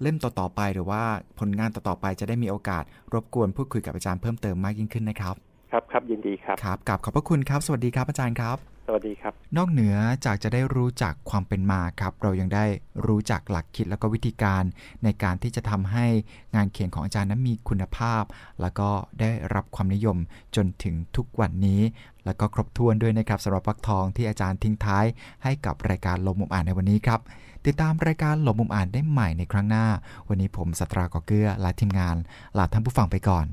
[0.00, 1.02] เล่มต่อๆไปหรือว่า
[1.38, 5.36] ผลงานต่อๆไปจะได้มีโอกาส รบกวนพูดคุยกับอาจารย์เพิ่มเติมมากยิ่งขึ้นนะครับ
[5.70, 8.56] ครับครับยินดีครับครับกับขอบพระคุณครับ สวัสดีครับอาจารย์ครับ
[8.86, 12.64] สวัสดีครับ นอกเหนือจากจะได้รู้จักความเป็นมาครับ เรายังได้
[13.06, 14.62] รู้จักหลักคิดแล้วก็วิธีการ
[15.04, 16.06] ในการที่จะทำให้
[16.54, 18.22] งานเขียนของอาจารย์นั้นมีคุณภาพ
[18.60, 18.90] แล้วก็
[19.20, 20.16] ได้รับความนิยม
[20.56, 21.82] จนถึงทุกวันนี้
[22.24, 25.04] แล้วก็ครบถ้วนด้วยนะครับสำหรับปักทองที่อาจารย์ทิ้งท้าย
[25.44, 27.20] ให้กับรายการลมมุมอ่านในวันนี้ครับ
[27.66, 29.86] ติดตามรายการหลบมุมอ่านได้ใหม่ในครั้งหน้า
[30.28, 32.16] วันนี้ผมสัตรากอเกื้อและทีมงาน
[32.58, 33.46] ลาท่านผู้ฟังไปก่อน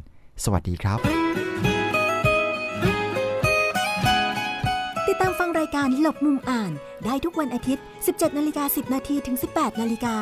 [0.44, 6.72] สวัสดีครับานหลบมุมอ่าน
[7.06, 10.16] ได้ทุกวันอาทิตย์ 17 นาฬิกา 10 นาทีถึง 18 นาฬิกา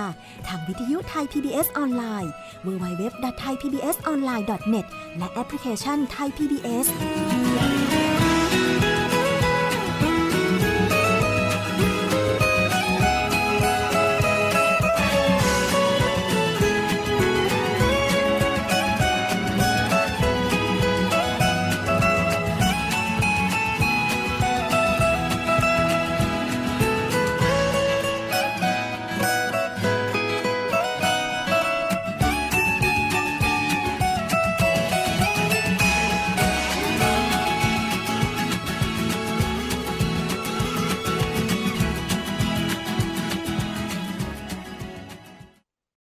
[0.47, 2.31] ทางวิทยุไทย PBS ออนไลน์
[2.65, 4.85] www.thaipbsonline.net
[5.17, 6.85] และแอปพลิเคชัน Thai PBS